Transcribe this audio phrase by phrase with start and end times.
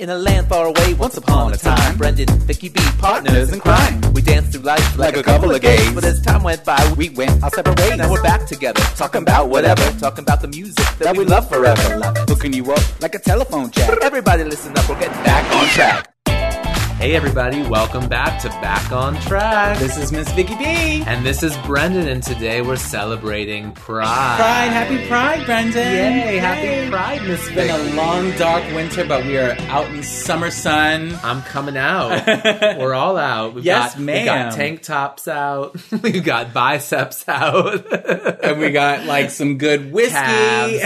[0.00, 4.00] In a land far away, once upon a time, Brendan, Vicky B, partners in crime.
[4.12, 5.92] We danced through life like, a couple of gays.
[5.92, 7.96] But as time went by, we went our separate ways.
[7.96, 12.12] Now we're back together, talking about whatever, talking about the music that, we love forever.
[12.28, 14.00] Hooking you up like a telephone chat.
[14.00, 16.17] Everybody listen up, we're getting back on track.
[16.98, 19.78] Hey everybody, welcome back to Back on Track.
[19.78, 20.64] This is Miss Vicky B.
[21.06, 24.36] and this is Brendan, and today we're celebrating Pride.
[24.36, 25.74] Pride, happy Pride, Brendan.
[25.80, 30.02] Yay, happy Pride, Miss It's been a long, dark winter, but we are out in
[30.02, 31.16] summer sun.
[31.22, 32.26] I'm coming out.
[32.78, 33.54] we're all out.
[33.54, 35.76] We've Yes, got, We got tank tops out.
[36.02, 37.92] We've got biceps out.
[38.42, 40.14] And we got like some good whiskey.
[40.14, 40.82] Calves,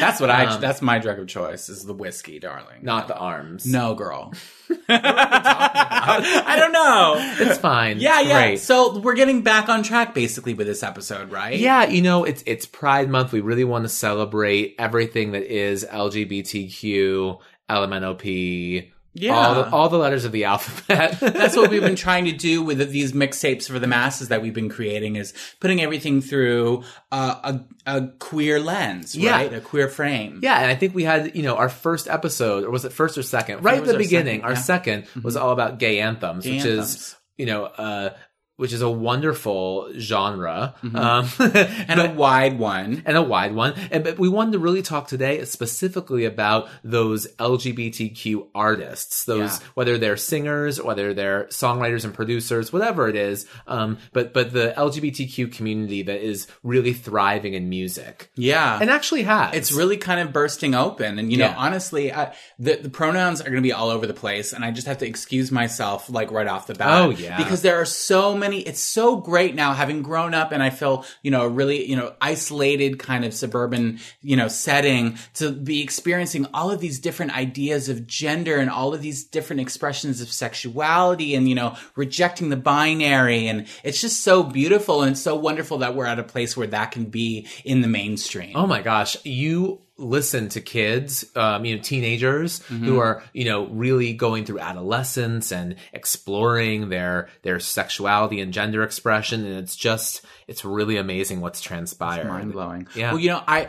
[0.00, 0.46] that's what I.
[0.46, 2.82] Um, that's my drug of choice is the whiskey, darling.
[2.82, 3.66] Not the arms.
[3.66, 4.32] no, girl.
[4.88, 7.14] I don't know.
[7.46, 8.00] It's fine.
[8.00, 8.40] Yeah, It's yeah.
[8.48, 8.60] Great.
[8.60, 11.58] So we're getting back on track basically with this episode, right?
[11.58, 13.32] Yeah, you know, it's it's Pride Month.
[13.32, 17.38] We really want to celebrate everything that is LGBTQ,
[17.70, 19.34] LMNOP, Yeah.
[19.36, 21.18] all the, all the letters of the alphabet.
[21.20, 24.52] That's what we've been trying to do with these mixtapes for the masses that we've
[24.54, 29.30] been creating is putting everything through uh, a, a queer lens, Yeah.
[29.30, 29.52] right?
[29.54, 30.40] A queer frame.
[30.42, 33.16] Yeah, and I think we had, you know, our first episode, or was it first
[33.16, 33.62] or second?
[33.62, 34.58] Right at the our beginning, second, our yeah.
[34.58, 36.94] second was all about gay anthems, Gay which anthems.
[36.96, 38.10] is, you know, uh,
[38.56, 40.96] which is a wonderful genre, Mm-hmm.
[40.96, 41.28] um,
[41.88, 43.02] And a wide one.
[43.06, 43.74] and a wide one.
[43.90, 49.66] And but we wanted to really talk today specifically about those LGBTQ artists, those Yeah.
[49.74, 53.46] whether they're singers, whether they're songwriters and producers, whatever it is.
[53.66, 58.78] Um, but but the LGBTQ community that is really thriving in music Yeah.
[58.80, 61.18] and actually has it's really kind of bursting open.
[61.18, 61.54] And, you know, Yeah.
[61.56, 64.52] honestly, I, the, the pronouns are going to be all over the place.
[64.52, 67.02] And I just have to excuse myself, like, right off the bat.
[67.02, 67.36] Oh, yeah.
[67.36, 71.04] Because there are so many, it's so great now having grown up and I feel,
[71.22, 75.82] you know, a really, you know, isolated kind of suburban, you know, setting to be
[75.82, 80.30] experiencing all of these different ideas of gender and all of these different expressions of
[80.30, 83.46] sexuality and, you know, rejecting the binary.
[83.46, 86.90] And it's just so beautiful and so wonderful that we're at a place where that
[86.90, 88.56] can be in the mainstream.
[88.56, 92.84] Oh my gosh, you listen to kids, um, you know, teenagers Mm-hmm.
[92.84, 98.82] who are, you know, really going through adolescence and exploring their their sexuality and gender
[98.82, 102.26] expression, and it's just it's really amazing what's transpired.
[102.26, 102.88] mind blowing.
[102.94, 103.12] Yeah.
[103.12, 103.68] Well, you know, I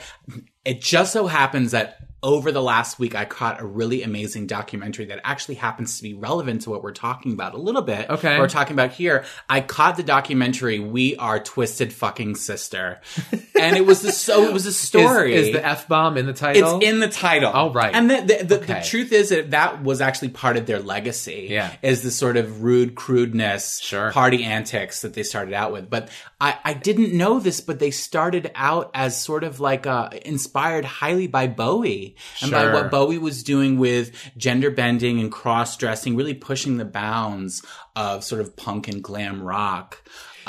[0.64, 5.06] it just so happens that over the last week I caught a really amazing documentary
[5.06, 8.10] that actually happens to be relevant to what we're talking about a little bit.
[8.10, 8.40] Okay.
[8.40, 9.26] We're talking about here.
[9.48, 13.00] I caught the documentary We Are Twisted Fucking Sister.
[13.60, 15.36] and it was the so it was a story.
[15.36, 16.78] Is, is the f bomb in the title?
[16.78, 17.52] It's in the title.
[17.54, 17.94] Oh, right.
[17.94, 21.48] And the, the, the, the truth is that that was actually part of their legacy.
[21.52, 21.72] Yeah.
[21.84, 24.12] Is the sort of rude crudeness, Sure.
[24.12, 25.92] party antics that they started out with.
[25.92, 26.10] But
[26.42, 30.86] I, I didn't know this, but they started out as sort of like uh, inspired
[30.86, 36.16] highly by Bowie and by what Bowie was doing with gender bending and cross dressing,
[36.16, 37.64] really pushing the bounds
[37.96, 40.02] of sort of punk and glam rock.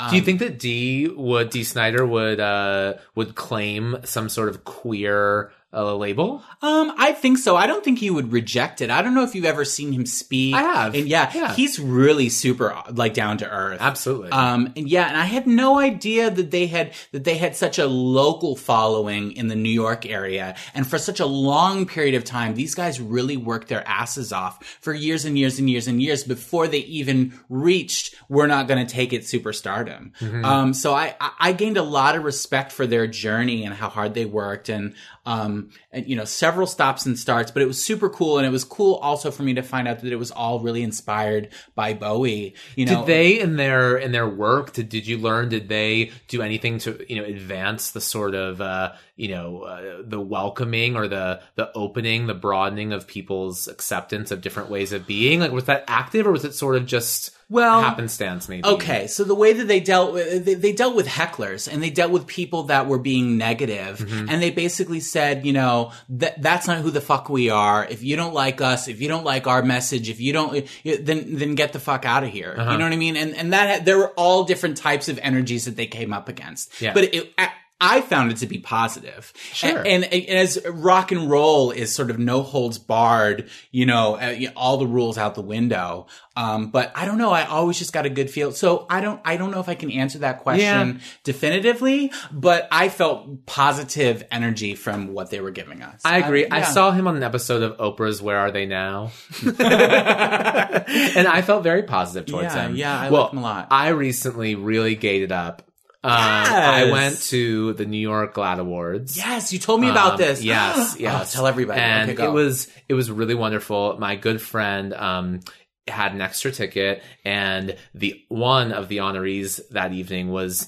[0.09, 4.63] Do you think that D would Dee Snider would uh would claim some sort of
[4.63, 6.41] queer uh, label?
[6.61, 7.55] Um, I think so.
[7.55, 8.89] I don't think he would reject it.
[8.89, 10.55] I don't know if you've ever seen him speak.
[10.55, 10.95] I have.
[10.95, 11.53] And yeah, Yeah.
[11.53, 13.79] he's really super like down to earth.
[13.81, 14.29] Absolutely.
[14.31, 17.79] Um, and yeah, and I had no idea that they had that they had such
[17.79, 22.23] a local following in the New York area, and for such a long period of
[22.23, 26.01] time, these guys really worked their asses off for years and years and years and
[26.01, 30.11] years before they even reached "we're not going to take it" superstardom.
[30.19, 30.45] Mm-hmm.
[30.45, 33.89] Um, so I I I gained a lot of respect for their journey and how
[33.89, 34.95] hard they worked, and
[35.27, 38.49] um, and you know several stops and starts, but it was super cool, and it
[38.49, 41.93] was cool also for me to find out that it was all really inspired by
[41.93, 42.55] Bowie.
[42.77, 44.71] You know, Did they in their in their work?
[44.71, 45.49] Did did you learn?
[45.49, 50.01] Did they do anything to you know advance the sort of uh, you know uh,
[50.01, 55.05] the welcoming or the the opening, the broadening of people's acceptance of different ways of
[55.05, 55.41] being?
[55.41, 58.49] Like was that active or was it sort of just Well, happenstance?
[58.49, 61.81] Maybe Okay, so the way that they dealt with they, they dealt with hecklers and
[61.81, 64.29] they dealt with people that were being negative, Mm-hmm.
[64.29, 67.85] and they basically said, you know, that that's not who the fuck we are.
[67.85, 71.35] If you don't like us, if you don't like our message, if you don't, then
[71.35, 72.53] then get the fuck out of here.
[72.57, 72.71] Uh-huh.
[72.71, 73.15] You know what I mean?
[73.15, 76.81] And and that there were all different types of energies that they came up against.
[76.81, 76.93] Yeah.
[76.93, 77.33] but it.
[77.79, 79.31] I, I found it to be positive.
[79.53, 79.77] Sure.
[79.79, 84.15] And, and, and as rock and roll is sort of no holds barred, you know,
[84.15, 86.07] uh, all the rules out the window.
[86.35, 87.31] Um, but I don't know.
[87.31, 88.51] I always just got a good feel.
[88.51, 90.59] So I don't, I don't know if I can answer that question
[90.97, 90.97] Yeah.
[91.23, 96.01] definitively, but I felt positive energy from what they were giving us.
[96.05, 96.47] I agree.
[96.47, 96.63] I yeah.
[96.65, 99.11] saw him on an episode of Oprah's "Where Are They Now,"
[99.45, 102.75] and I felt very positive towards Yeah, him.
[102.75, 103.67] yeah, I well, like him a lot.
[103.71, 105.63] I recently really gated up
[106.07, 109.17] Um, I went to the New York GLAAD Awards.
[109.17, 110.43] Yes, you told me about Um, this.
[110.43, 111.79] Yes, Oh, tell everybody.
[111.81, 112.29] And Okay, go.
[112.29, 113.97] it was it was really wonderful.
[113.99, 115.39] My good friend um
[115.87, 120.67] had an extra ticket and the one of the honorees that evening was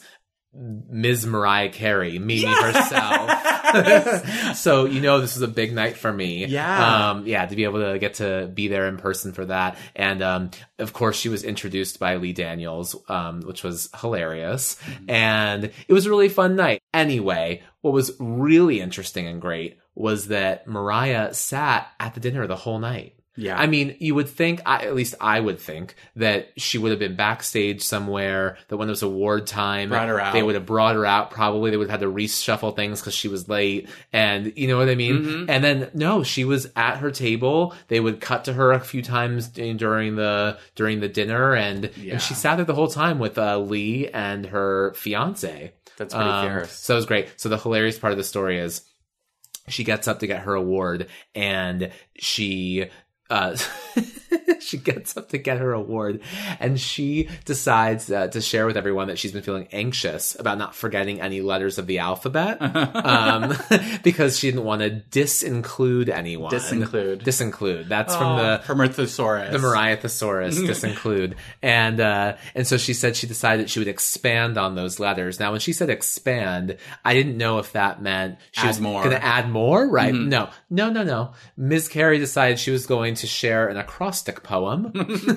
[0.53, 1.27] Ms.
[1.27, 3.29] Mariah Carey, Mimi herself.
[4.55, 6.45] so you know this was a big night for me.
[6.45, 7.09] Yeah.
[7.09, 9.77] Um yeah, to be able to get to be there in person for that.
[9.95, 14.75] And um of course she was introduced by Lee Daniels, um, which was hilarious.
[14.75, 15.09] Mm-hmm.
[15.09, 16.81] And it was a really fun night.
[16.93, 22.55] Anyway, what was really interesting and great was that Mariah sat at the dinner the
[22.55, 23.18] whole night.
[23.39, 23.57] Yeah.
[23.57, 26.99] I mean, you would think, I, at least I would think, that she would have
[26.99, 30.33] been backstage somewhere, that when it was award time, Brought her out.
[30.33, 31.31] they would have brought her out.
[31.31, 33.87] Probably they would have had to reshuffle things because she was late.
[34.11, 35.15] And you know what I mean?
[35.23, 35.49] Mm-hmm.
[35.49, 37.73] And then, no, she was at her table.
[37.87, 41.55] They would cut to her a few times during the, during the dinner.
[41.55, 42.13] And, Yeah.
[42.13, 45.73] and she sat there the whole time with uh, Lee and her fiance.
[45.97, 46.71] That's pretty Um, fierce.
[46.73, 47.29] So it was great.
[47.37, 48.83] So the hilarious part of the story is
[49.67, 52.89] she gets up to get her award and she
[53.29, 53.55] uh
[54.59, 56.19] she gets up to get her award
[56.59, 60.75] and she decides uh, to share with everyone that she's been feeling anxious about not
[60.75, 63.53] forgetting any letters of the alphabet um
[64.03, 67.21] because she didn't want to disinclude anyone Disinclude.
[67.23, 69.51] disinclude that's from the from her thesaurus.
[69.51, 71.35] the Mariah Thesaurus disinclude.
[71.61, 75.39] And uh and so she said she decided she would expand on those letters.
[75.39, 79.03] Now when she said expand, I didn't know if that meant she Add was more.
[79.03, 80.13] gonna add more, right?
[80.13, 80.49] No.
[80.69, 81.33] No, no, no.
[81.57, 81.87] Ms.
[81.87, 84.91] Carey decided she was going to share an acrostic poem.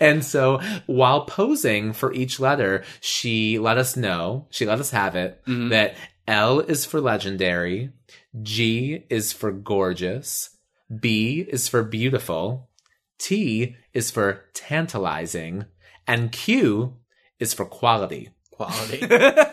[0.00, 5.16] and so while posing for each letter, she let us know, she let us have
[5.16, 5.68] it, mm-hmm.
[5.68, 5.94] that
[6.26, 7.90] L is for legendary,
[8.42, 10.50] G is for gorgeous,
[11.00, 12.68] B is for beautiful,
[13.18, 15.66] T is for tantalizing,
[16.06, 16.96] and Q
[17.38, 18.30] is for quality.
[18.50, 19.06] quality.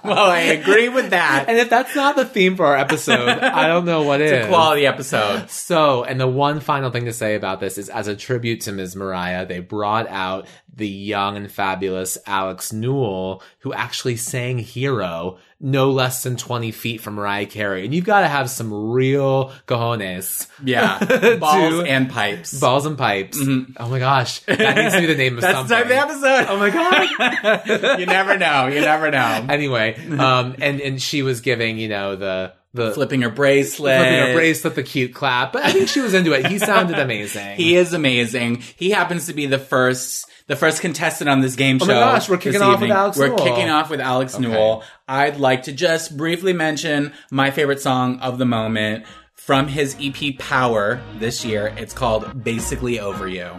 [0.04, 1.46] well, I agree with that.
[1.48, 4.32] And if that's not the theme for our episode, I don't know what is.
[4.38, 5.50] It's a quality episode.
[5.50, 8.72] So, and the one final thing to say about this is as a tribute to
[8.72, 8.94] Ms.
[8.94, 10.46] Mariah, they brought out
[10.78, 17.00] the young and fabulous Alex Newell, who actually sang Hero no less than 20 feet
[17.00, 17.84] from Mariah Carey.
[17.84, 20.46] And you've got to have some real cojones.
[20.64, 20.98] Yeah,
[21.40, 22.58] balls To- and pipes.
[22.60, 23.38] Balls and pipes.
[23.76, 24.38] Oh my gosh.
[24.46, 25.52] That needs to be the name of Mm-hmm.
[25.68, 26.46] That's the type of episode.
[26.48, 27.98] Oh my god.
[28.00, 28.68] you never know.
[28.68, 29.46] You never know.
[29.48, 33.96] anyway, um, and, and she was giving, you know, the, the, Flipping her bracelet.
[33.98, 35.52] flipping her bracelet, the cute clap.
[35.52, 36.46] But I think she was into it.
[36.46, 37.56] He sounded amazing.
[37.56, 38.62] He is amazing.
[38.76, 41.84] He happens to be the first the first contestant on this game show.
[41.84, 42.90] Oh my gosh, we're kicking off with evening.
[42.92, 43.38] Alex We're Newell.
[43.38, 44.42] kicking off with Alex Okay.
[44.48, 44.82] Newell.
[45.06, 49.04] I'd like to just briefly mention my favorite song of the moment
[49.34, 51.72] from his EP Power this year.
[51.76, 53.50] It's called Basically Over You.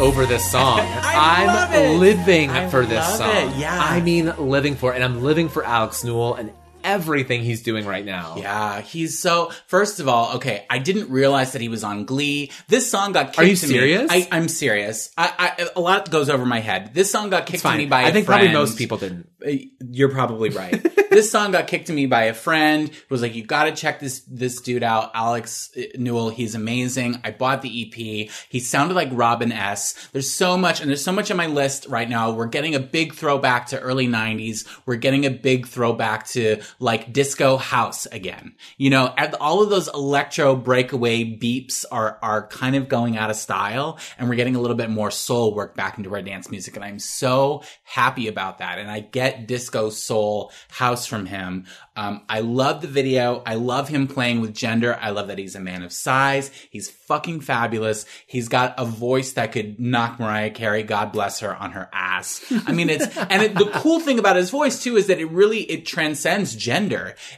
[0.00, 0.80] Over this song.
[1.02, 3.30] I am living I for this song.
[3.30, 3.78] it, yeah.
[3.78, 4.96] I mean, living for it.
[4.96, 6.52] And I'm living for Alex Newell and
[6.84, 8.36] everything he's doing right now.
[8.38, 9.50] Yeah, he's so.
[9.66, 12.50] First of all, okay, I didn't realize that he was on Glee.
[12.68, 13.72] This song got kicked Are you to me.
[13.72, 14.10] serious?
[14.10, 15.10] I, I'm serious.
[15.16, 16.94] I, I, a lot goes over my head.
[16.94, 18.04] This song got kicked to me by.
[18.04, 19.28] I think probably most people didn't.
[19.44, 19.52] Uh,
[19.90, 20.82] You're probably right.
[21.10, 22.88] this song got kicked to me by a friend.
[22.88, 26.30] who Was like, you got to check this this dude out, Alex uh, Newell.
[26.30, 27.20] He's amazing.
[27.24, 28.30] I bought the EP.
[28.48, 30.08] He sounded like Robin S.
[30.12, 32.30] There's so much, and there's so much on my list right now.
[32.30, 34.66] We're getting a big throwback to early '90s.
[34.86, 38.56] We're getting a big throwback to like disco house again.
[38.78, 43.36] You know, all of those electro breakaway beeps are are kind of going out of
[43.36, 46.74] style, and we're getting a little bit more soul work back into our dance music,
[46.74, 48.78] and I'm so happy about that.
[48.78, 51.66] And I get disco soul house from him.
[51.96, 53.42] Um, I love the video.
[53.44, 54.96] I love him playing with gender.
[54.98, 56.50] I love that he's a man of size.
[56.70, 58.06] He's fucking fabulous.
[58.26, 62.42] He's got a voice that could knock Mariah Carey, God bless her, on her ass.
[62.66, 65.30] I mean, it's, and it, the cool thing about his voice too is that it
[65.30, 66.69] really, it transcends gender.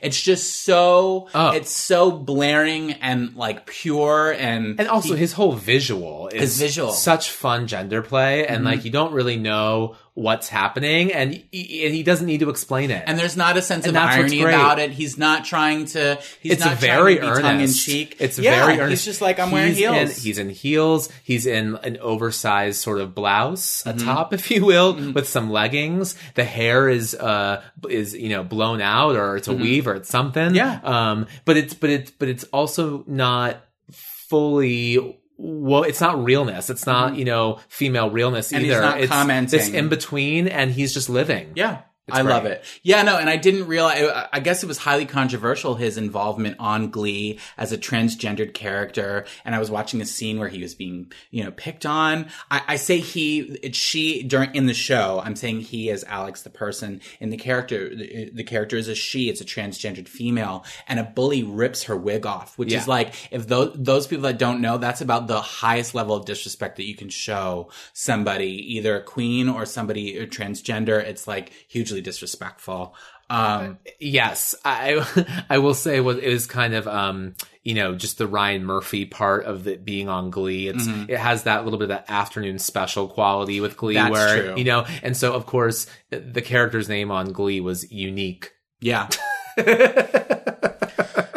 [0.01, 1.51] It's just so, Oh.
[1.51, 6.93] it's so blaring and like pure and, And also his whole visual is His visual.
[6.93, 8.55] such fun gender play Mm-hmm.
[8.55, 12.51] and like you don't really know what's happening, and he, and he doesn't need to
[12.51, 13.03] explain it.
[13.07, 14.91] And there's not a sense And of irony about it.
[14.91, 16.19] He's not trying to.
[16.41, 18.91] He's it's not very trying to be tongue-in-cheek It's yeah, very earnest.
[18.91, 19.97] He's just like I'm wearing heels.
[19.97, 21.09] In, he's in heels.
[21.25, 24.01] He's in an oversized sort of blouse, Mm-hmm.
[24.01, 26.15] a top, if you will, with some leggings.
[26.35, 30.11] The hair is uh is you know blown out, or it's a weave, or it's
[30.11, 30.51] something.
[30.53, 30.57] Mm-hmm.
[30.57, 30.81] Yeah.
[30.85, 31.27] Um.
[31.47, 35.19] But it's but it's but it's also not fully.
[35.45, 36.71] Well, it's not realness.
[36.71, 38.57] It's not you know female realness Mm-hmm.
[38.57, 38.81] And he's either.
[38.83, 39.59] not it's commenting.
[39.59, 41.51] this in between, and he's just living.
[41.57, 41.83] Yeah.
[42.09, 42.65] It's I love it.
[42.83, 46.91] Yeah, no, and I didn't realize, I- guess it was highly controversial, his involvement on
[46.91, 49.25] Glee as a transgendered character.
[49.45, 52.27] And I was watching a scene where he was being, you know, picked on.
[52.51, 55.23] I, I say he, it's she during, in the show.
[55.25, 58.97] I'm saying he as Alex, the person in the character, the, the character is a
[58.97, 60.65] she, it's a transgendered female.
[60.89, 62.81] And a bully rips her wig off, which Yeah.
[62.81, 66.25] is like, if those, those people that don't know, that's about the highest level of
[66.25, 71.01] disrespect that you can show somebody, either a queen or somebody transgender.
[71.01, 71.53] It's like
[71.93, 72.95] hugely disrespectful.
[73.31, 78.19] Um, Yes, I I will say what it was kind of um you know just
[78.19, 80.69] the Ryan Murphy part of it being on Glee.
[80.69, 84.43] It's it has that little bit of that afternoon special quality with Glee That's where
[84.43, 84.59] true.
[84.59, 88.53] you know, and so of course the character's name on Glee was unique.
[88.81, 89.09] yeah.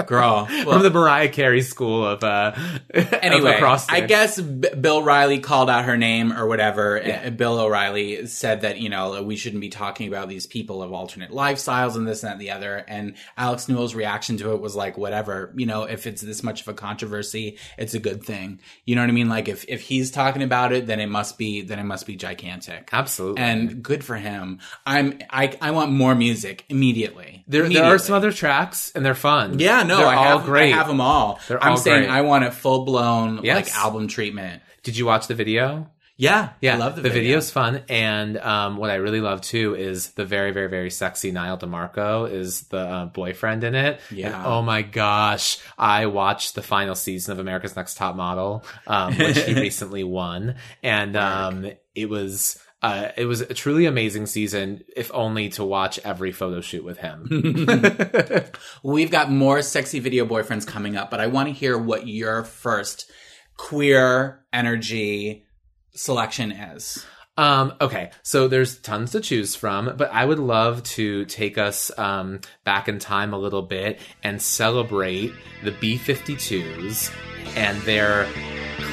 [0.07, 0.45] Girl.
[0.63, 2.53] From the Mariah Carey school of uh
[2.93, 7.01] anyway, of I guess B- Bill Riley called out her name or whatever.
[7.03, 10.93] Uh, Bill O'Reilly said that, you know, we shouldn't be talking about these people of
[10.93, 12.77] alternate lifestyles and this and that and the other.
[12.87, 16.61] And Alex Newell's reaction to it was like, whatever, you know, if it's this much
[16.61, 18.59] of a controversy, it's a good thing.
[18.85, 19.29] You know what I mean?
[19.29, 22.15] Like if, if he's talking about it, then it must be, then it must be
[22.15, 22.89] gigantic.
[22.91, 23.41] Absolutely.
[23.41, 24.59] And good for him.
[24.85, 27.43] I'm, I, I want more music immediately.
[27.47, 29.59] there, there are some other tracks and they're fun.
[29.59, 30.73] Yeah, no, they're I all have, great.
[30.73, 31.39] I have them all.
[31.47, 32.09] They're I'm all saying great.
[32.09, 33.55] I want a full blown Yes.
[33.67, 34.61] like album treatment.
[34.83, 35.89] Did you watch the video?
[36.17, 37.23] Yeah, Yeah, I love the, the video.
[37.23, 41.33] video's fun, and um, what I really love too is the very, very, very sexy
[41.33, 43.99] Nyle DiMarco is the uh, boyfriend in it.
[44.11, 44.27] Yeah.
[44.37, 49.13] And, oh my gosh, I watched the final season of America's Next Top Model, um,
[49.17, 52.61] which he recently won, and um, it was.
[52.85, 56.99] Uh, it was a truly amazing season, if only to watch every photo shoot with
[56.99, 57.65] him.
[58.83, 62.43] We've got more sexy video boyfriends coming up, but I want to hear what your
[62.43, 63.09] first
[63.57, 65.47] queer energy
[65.95, 67.03] selection is.
[67.37, 71.89] Um, okay, so there's tons to choose from, but I would love to take us
[71.97, 77.11] um, back in time a little bit and celebrate the B 52s
[77.55, 78.27] and their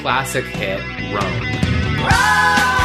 [0.01, 0.81] classic hit,
[1.13, 2.09] Rome.
[2.09, 2.82] Roam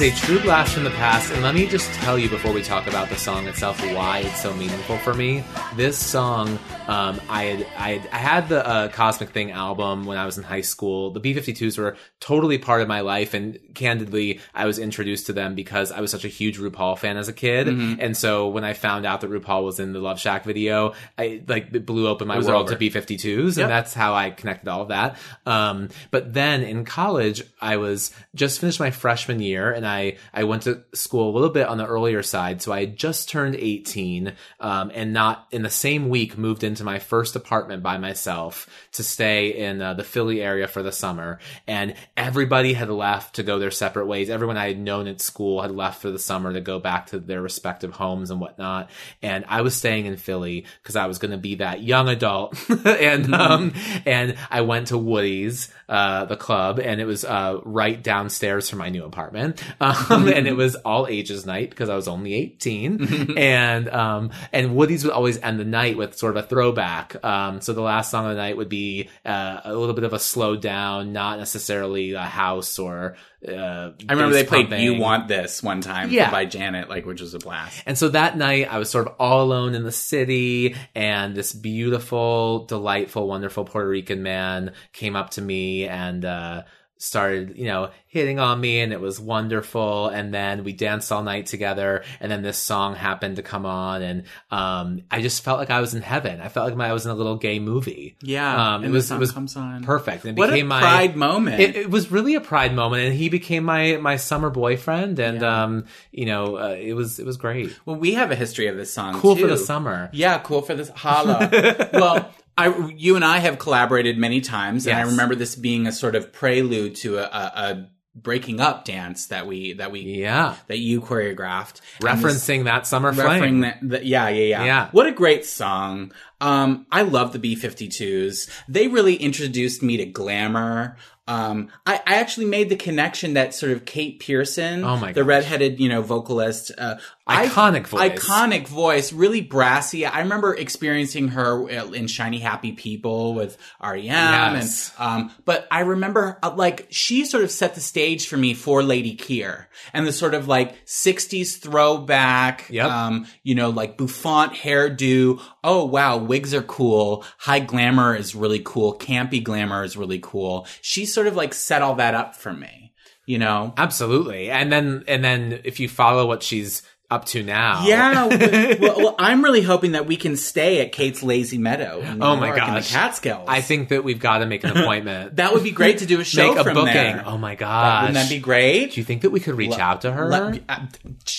[0.00, 2.62] is a true blast from the past, and let me just tell you before we
[2.62, 5.42] talk about the song itself why it's so meaningful for me.
[5.74, 10.16] This song, um, I had, I had, I had the uh, Cosmic Thing album when
[10.16, 11.10] I was in high school.
[11.10, 15.54] The B52s were totally part of my life, and candidly, I was introduced to them
[15.54, 18.74] because I was such a huge RuPaul fan as a kid, and so when I
[18.74, 22.28] found out that RuPaul was in the Love Shack video, I like it blew open
[22.28, 22.76] my world over.
[22.76, 23.64] to B52s, Yep.
[23.64, 25.16] and that's how I connected all of that.
[25.46, 30.44] Um, but then in college, I was just finished my freshman year, and I I
[30.44, 33.56] went to school a little bit on the earlier side, so I had just turned
[33.56, 38.68] eighteen, um, and not in the same week moved into my first apartment by myself
[38.92, 43.42] to stay in uh, the Philly area for the summer, and everybody had left to
[43.42, 44.30] go their separate ways.
[44.30, 47.18] Everyone I had known at school had left for the summer to go back to
[47.18, 48.90] their respective homes and whatnot,
[49.22, 52.54] and I was staying in Philly because I was going to be that young adult,
[52.86, 53.72] and um,
[54.04, 58.78] and I went to Woody's, uh, the club, and it was uh, right downstairs from
[58.78, 63.34] my new apartment, um, and it was all ages night because I was only eighteen,
[63.38, 67.22] and um, and Woody's would always end the night with sort of a throwback.
[67.24, 70.12] Um, so the last song of the night would be uh, a little bit of
[70.12, 73.16] a slow down, not necessarily a house or.
[73.46, 74.82] Uh, I remember they played pumping.
[74.82, 76.30] "You Want This" one time Yeah.
[76.30, 77.82] by Janet, like which was a blast.
[77.86, 81.52] And so that night, I was sort of all alone in the city, and this
[81.52, 86.62] beautiful, delightful, wonderful Puerto Rican man came up to me and uh,
[86.98, 90.08] started, you know, hitting on me, and it was wonderful.
[90.08, 94.02] And then we danced all night together, and then this song happened to come on,
[94.02, 96.40] and um, I just felt like I was in heaven.
[96.40, 98.16] I felt like I was in a little gay movie.
[98.20, 99.84] Yeah, um, it was it was comes on.
[99.84, 100.24] perfect.
[100.24, 101.60] And it What a became my pride moment.
[101.60, 105.40] it, it was really a pride moment, and he became my my summer boyfriend, and
[105.40, 105.62] Yeah.
[105.64, 107.76] um, you know, uh, it was it was great.
[107.86, 109.14] well, we have a history of this song.
[109.20, 109.42] Cool too.
[109.42, 110.10] for the summer.
[110.12, 110.88] Yeah, cool for this.
[110.90, 111.48] Holla.
[111.92, 115.92] well, I, you and I have collaborated many times, and I remember this being a
[115.92, 117.26] sort of prelude to a, a,
[117.72, 120.56] a breaking up dance that we that we Yeah.
[120.66, 123.60] that you choreographed, And this- Referencing that summer flame.
[123.60, 124.88] that, that- yeah, yeah, yeah, Yeah.
[124.90, 126.12] What a great song.
[126.40, 128.48] Um, I love the B-52s.
[128.68, 130.96] They really introduced me to glamour.
[131.26, 135.20] Um, I, I actually made the connection that sort of Kate Pierson, Oh my the
[135.20, 135.28] gosh.
[135.28, 136.94] redheaded, you know, vocalist, uh,
[137.26, 138.12] I- Iconic voice.
[138.24, 140.06] iconic voice, really brassy.
[140.06, 144.90] I remember experiencing her in Shiny Happy People with REM, Yes.
[144.98, 148.54] and um, but I remember uh, like she sort of set the stage for me
[148.54, 152.90] for Lady Kier and the sort of like '60s throwback, Yep.
[152.90, 155.38] um, you know, like bouffant hairdo.
[155.64, 157.24] Oh wow, wigs are cool.
[157.38, 158.96] High glamour is really cool.
[158.98, 160.66] Campy glamour is really cool.
[160.82, 162.92] She sort of like set all that up for me.
[163.26, 164.50] You know, Absolutely.
[164.50, 167.84] And then and then if you follow what she's up to now.
[167.86, 172.00] Yeah, well, well, I'm really hoping that we can stay at Kate's Lazy Meadow.
[172.00, 172.92] In Oh my York, in the gosh.
[172.92, 173.46] Catskills.
[173.48, 175.36] I think that we've got to make an appointment.
[175.36, 176.92] that would be great to do a show make a from booking.
[176.92, 177.22] there.
[177.26, 178.02] Oh my gosh.
[178.08, 178.92] Wouldn't that be great?
[178.92, 180.28] Do you think that we could reach out to her?
[180.28, 180.80] Let uh,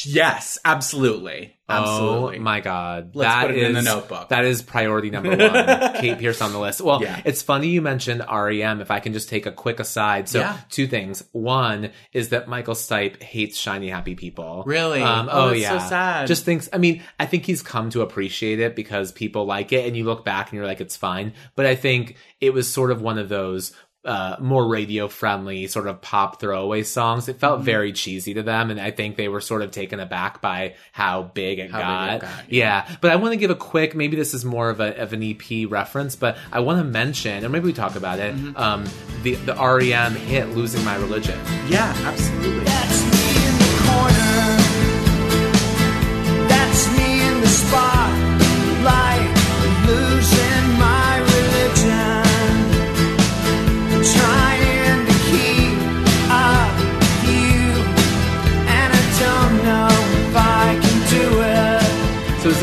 [0.05, 2.37] yes, absolutely, absolutely.
[2.37, 3.15] Oh my god.
[3.15, 4.29] Let's That put it in the notebook.
[4.29, 5.93] That is priority number one.
[6.01, 6.81] Kate Pierce on the list.
[6.81, 7.21] Well, Yeah.
[7.25, 8.81] it's funny you mentioned REM.
[8.81, 10.27] If I can just take a quick aside.
[10.29, 10.57] So Yeah.
[10.69, 11.23] two things.
[11.31, 14.63] One is that Michael Stipe hates shiny happy people.
[14.65, 15.01] Really?
[15.01, 15.87] Um, Oh, oh, that's so yeah.
[15.87, 16.27] sad.
[16.27, 19.85] Just thinks, I mean, I think he's come to appreciate it because people like it
[19.85, 21.33] and you look back and you're like, it's fine.
[21.55, 23.73] But I think it was sort of one of those
[24.05, 27.27] uh, more radio friendly sort of pop throwaway songs.
[27.27, 27.39] It Mm-hmm.
[27.39, 30.75] felt very cheesy to them, and I think they were sort of taken aback by
[30.93, 32.07] how big it How got.
[32.07, 32.95] big it got, yeah.
[33.01, 33.95] but I want to give a quick.
[33.95, 37.43] Maybe this is more of a of an EP reference, but I want to mention,
[37.45, 38.35] or maybe we talk about it.
[38.35, 38.55] Mm-hmm.
[38.57, 38.85] Um,
[39.23, 41.37] the the REM hit "Losing My Religion."
[41.67, 42.65] yeah, absolutely.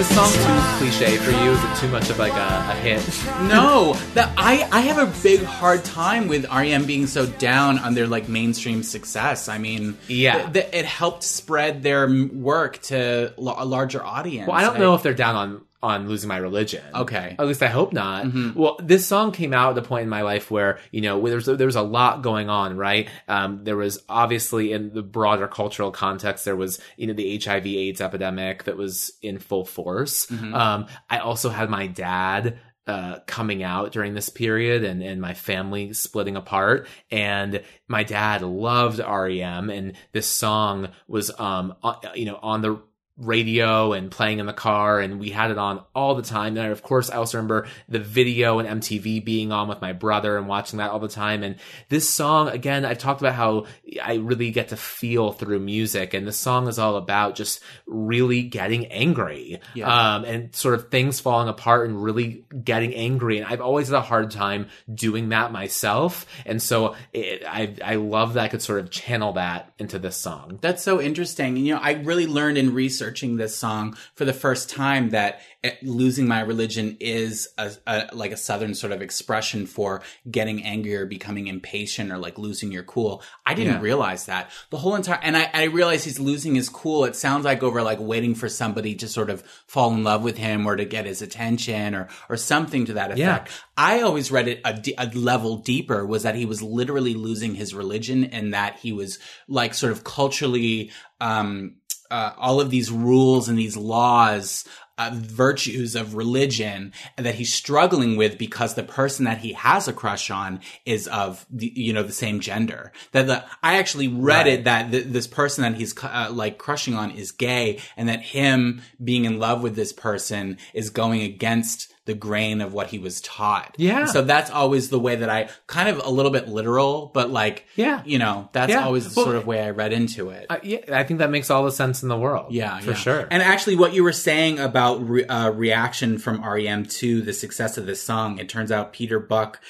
[0.08, 1.50] This song too cliche for you?
[1.52, 2.36] Is it too much of like a,
[2.70, 3.02] a hit?
[3.48, 7.94] No, that I I have a big hard time with REM being so down on
[7.94, 9.48] their like mainstream success.
[9.48, 10.48] I mean, Yeah.
[10.48, 14.48] th- th- it helped spread their work to l- a larger audience.
[14.48, 16.82] Well, I don't know if they're down on on losing my religion.
[16.94, 17.36] Okay.
[17.38, 18.26] At least I hope not.
[18.54, 21.30] Well, this song came out at the point in my life where you know where
[21.30, 22.76] there was there was a lot going on.
[22.76, 23.08] Right.
[23.28, 28.00] Um, there was obviously in the broader cultural context there was you know the HIV/AIDS
[28.00, 30.26] epidemic that was in full force.
[30.54, 35.34] Um, I also had my dad uh, coming out during this period and, and my
[35.34, 36.86] family splitting apart.
[37.10, 42.80] And my dad loved REM and this song was, um, on, you know, on the
[43.18, 46.56] radio and playing in the car and we had it on all the time.
[46.56, 49.92] And I, of course, I also remember the video and MTV being on with my
[49.94, 51.42] brother and watching that all the time.
[51.42, 51.56] And
[51.88, 53.66] this song, again, I've talked about how
[54.02, 58.42] I really get to feel through music and the song is all about just really
[58.42, 59.60] getting angry.
[59.74, 60.16] Yeah.
[60.16, 63.38] Um, and sort of things falling apart and really getting angry.
[63.38, 66.26] And I've always had a hard time doing that myself.
[66.44, 70.16] And so it, I, I love that I could sort of channel that into this
[70.16, 70.58] song.
[70.60, 71.56] That's so interesting.
[71.56, 72.74] You know, I really learned in
[73.06, 75.40] researching this song for the first time that
[75.82, 80.96] losing my religion is a, a like a southern sort of expression for getting angry
[80.96, 83.22] or becoming impatient or like losing your cool.
[83.44, 83.80] I didn't Yeah.
[83.80, 87.04] realize that the whole entire, and I, I realized he's losing his cool.
[87.04, 90.36] It sounds like over like waiting for somebody to sort of fall in love with
[90.36, 93.48] him or to get his attention or or something to that effect.
[93.48, 93.54] Yeah.
[93.76, 98.24] I always read it a level deeper was that he was literally losing his religion
[98.24, 100.90] and that he was like sort of culturally,
[101.20, 101.76] um,
[102.10, 104.64] uh, all of these rules and these laws,
[104.98, 109.92] uh, virtues of religion that he's struggling with because the person that he has a
[109.92, 112.92] crush on is of the, you know, the same gender.
[113.12, 116.94] That the, I actually read it that th- this person that he's uh, like crushing
[116.94, 121.92] on is gay and that him being in love with this person is going against
[122.06, 123.74] the grain of what he was taught.
[123.78, 124.06] Yeah.
[124.06, 127.66] So that's always the way that I kind of a little bit literal, but like,
[127.76, 128.00] Yeah.
[128.06, 128.84] you know, that's Yeah.
[128.84, 130.46] always the Well- sort of way I read into it.
[130.48, 132.46] Uh, yeah, I think that makes all the sense in the world.
[132.52, 132.96] Yeah, for yeah.
[132.96, 133.28] sure.
[133.30, 137.76] And actually, what you were saying about re- uh, reaction from REM to the success
[137.76, 139.60] of this song, it turns out Peter Buck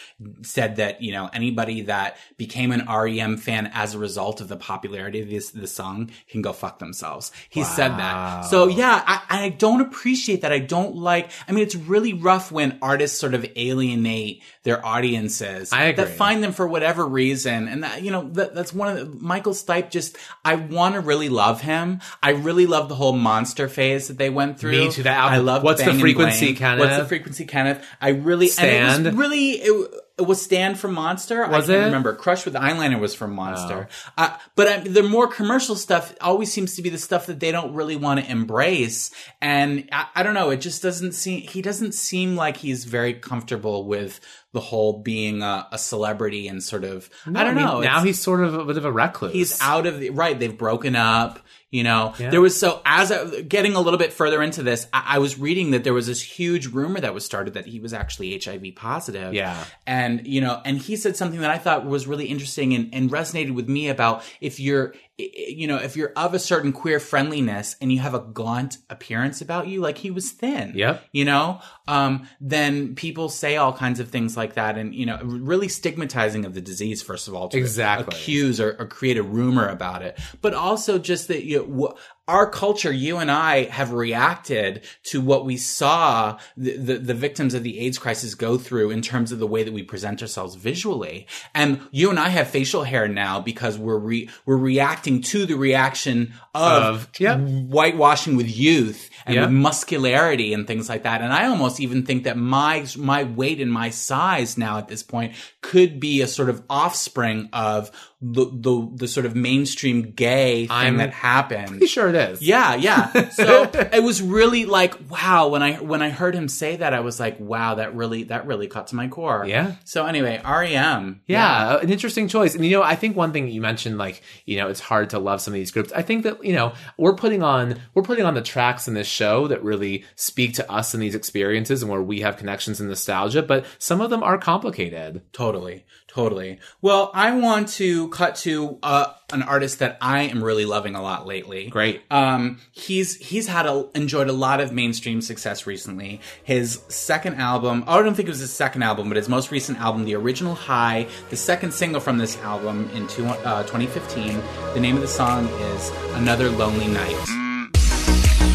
[0.43, 4.57] said that you know anybody that became an REM fan as a result of the
[4.57, 7.33] popularity of this this song can go fuck themselves.
[7.49, 8.43] He said that.
[8.47, 10.53] So yeah, I, I don't appreciate that.
[10.53, 11.31] I don't like.
[11.49, 16.05] I mean, it's really rough when artists sort of alienate their audiences I agree.
[16.05, 17.69] that find them for whatever reason.
[17.69, 21.01] And that, you know, that, that's one of the, Michael Stipe just, I want to
[21.01, 22.01] really love him.
[22.23, 24.73] I really love the whole monster phase that they went through.
[24.73, 25.35] Me too, that album.
[25.35, 26.81] I love What's the frequency, Kenneth?
[26.81, 27.83] What's the frequency, Kenneth?
[28.01, 31.47] I really, and it really, it, it was Stand from Monster.
[31.47, 31.87] Was I can't it?
[31.87, 32.15] remember.
[32.15, 33.89] Crush with eyeliner was from Monster.
[34.17, 37.53] Uh, but I, the more commercial stuff always seems to be the stuff that they
[37.53, 39.11] don't really want to embrace.
[39.43, 40.49] And I, I don't know.
[40.51, 44.21] It just doesn't seem, he doesn't seem like he's very comfortable with
[44.53, 47.81] the whole being a, a celebrity and sort of, I don't mean, know.
[47.81, 49.33] Now he's sort of a bit of a recluse.
[49.35, 51.41] he's out of the right they've broken up
[51.77, 52.31] you know Yeah.
[52.31, 55.39] there was so as I, getting a little bit further into this I, I was
[55.39, 58.65] reading that there was this huge rumor that was started that he was actually hiv
[58.77, 59.63] positive Yeah.
[59.87, 63.11] and you know and he said something that i thought was really interesting and, and
[63.11, 67.75] resonated with me about if you're you know if you're of a certain queer friendliness
[67.81, 71.61] and you have a gaunt appearance about you like he was thin yeah, you know?
[71.89, 76.45] Um, then people say all kinds of things like that and you know really stigmatizing
[76.45, 78.15] of the disease first of all to Exactly.
[78.15, 80.19] accuse or, or create a rumor about it.
[80.43, 81.95] But also just that you know,
[82.29, 87.55] our culture you and i have reacted to what we saw the, the, the victims
[87.55, 90.55] of the aids crisis go through in terms of the way that we present ourselves
[90.57, 95.47] visually and you and i have facial hair now because we're re- we're reacting to
[95.47, 97.39] the reaction of, Of- yep.
[97.41, 99.45] whitewashing with youth and Yep.
[99.49, 101.21] with muscularity and things like that.
[101.21, 105.03] And I almost even think that my my weight and my size now at this
[105.03, 110.67] point could be a sort of offspring of the the, the sort of mainstream gay
[110.67, 111.69] thing I'm that happened.
[111.69, 112.41] Pretty sure it is.
[112.41, 113.31] Yeah, yeah.
[113.37, 117.01] So it was really like wow when I when I heard him say that I
[117.01, 119.45] was like wow that really that really cut to my core.
[119.47, 119.75] Yeah.
[119.85, 121.21] So anyway, REM.
[121.27, 122.55] Yeah, an interesting choice.
[122.55, 125.19] And you know, I think one thing you mentioned, like, you know, it's hard to
[125.19, 125.93] love some of these groups.
[125.93, 129.07] I think that, you know, we're putting on we're putting on the tracks in this
[129.07, 132.89] show that really speak to us and these experiences and where we have connections and
[132.89, 135.23] nostalgia, but some of them are complicated.
[135.33, 135.85] Totally,
[136.17, 136.59] totally.
[136.81, 141.03] Well, I want to cut to uh, an artist that I am really loving a
[141.03, 141.69] lot lately.
[141.69, 142.01] Great.
[142.11, 146.23] Um, he's he's had a, enjoyed a lot of mainstream success recently.
[146.43, 149.51] His second album, oh, I don't think it was his second album, but his most
[149.51, 154.41] recent album, the original High, the second single from this album in two, uh, 2015.
[154.73, 157.15] The name of the song is Another Lonely Night.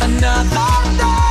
[0.01, 0.55] Another
[0.97, 1.30] day, another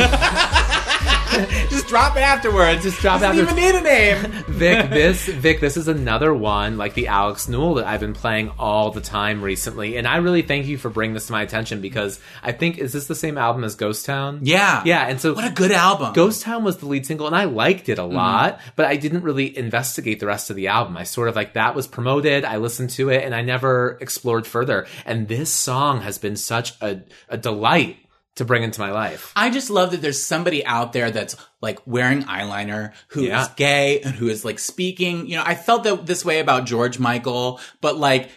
[1.70, 2.82] Just drop it afterwards.
[2.82, 4.44] Just drop it Doesn't after- even need a name.
[4.48, 8.50] Vic, this Vic, this is another one like the Alex Newell that I've been playing
[8.58, 11.80] all the time recently, and I really thank you for bringing this to my attention
[11.80, 14.40] because I think is this the same album as Ghost Town?
[14.42, 14.82] Yeah.
[14.84, 16.12] yeah, and so What a good album.
[16.12, 18.16] Ghost Town was the lead single, and I liked it a Mm-hmm.
[18.16, 20.96] lot, but I didn't really investigate the rest of the album.
[20.96, 24.46] I sort of like that was promoted, I listened to it, and I never explored
[24.48, 24.86] further.
[25.06, 27.98] And this song has been such a, a delight
[28.40, 29.32] to bring into my life.
[29.36, 33.46] I just love that there's somebody out there that's like wearing eyeliner who is Yeah.
[33.56, 35.26] gay and who is like speaking.
[35.28, 38.30] You know, I felt that this way about George Michael, but like,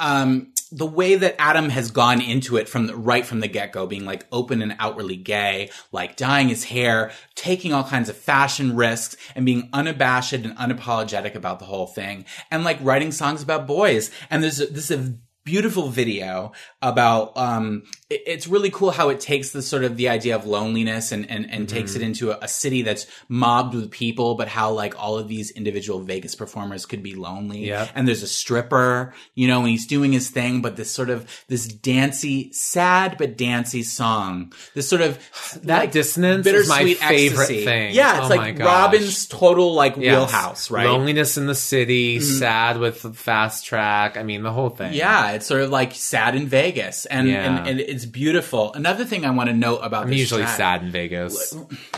[0.00, 3.72] um, the way that Adam has gone into it from the, right from the get
[3.72, 8.16] go, being like open and outwardly gay, like dyeing his hair, taking all kinds of
[8.16, 13.42] fashion risks, and being unabashed and unapologetic about the whole thing, and like writing songs
[13.42, 14.10] about boys.
[14.30, 15.12] And there's this is
[15.44, 20.08] beautiful video about um it- it's really cool how it takes the sort of the
[20.08, 23.90] idea of loneliness and and, and takes it into a, a city that's mobbed with
[23.90, 27.90] people but how like all of these individual vegas performers could be lonely Yep.
[27.94, 31.28] and there's a stripper you know and he's doing his thing but this sort of
[31.48, 35.18] this dancey sad but dancey song this sort of
[35.64, 37.64] That dissonance is my favorite ecstasy.
[37.64, 37.94] thing.
[37.94, 40.18] yeah it's Oh like Robyn's total like Yes.
[40.18, 40.92] wheelhouse right Mm-hmm.
[40.92, 44.16] Loneliness in the city, sad with fast track.
[44.16, 44.92] I mean, the whole thing.
[44.94, 47.58] Yeah, it's sort of like sad in Vegas, and Yeah.
[47.58, 48.72] and, and it's beautiful.
[48.74, 51.54] Another thing I want to note about I'm usually track- sad in Vegas.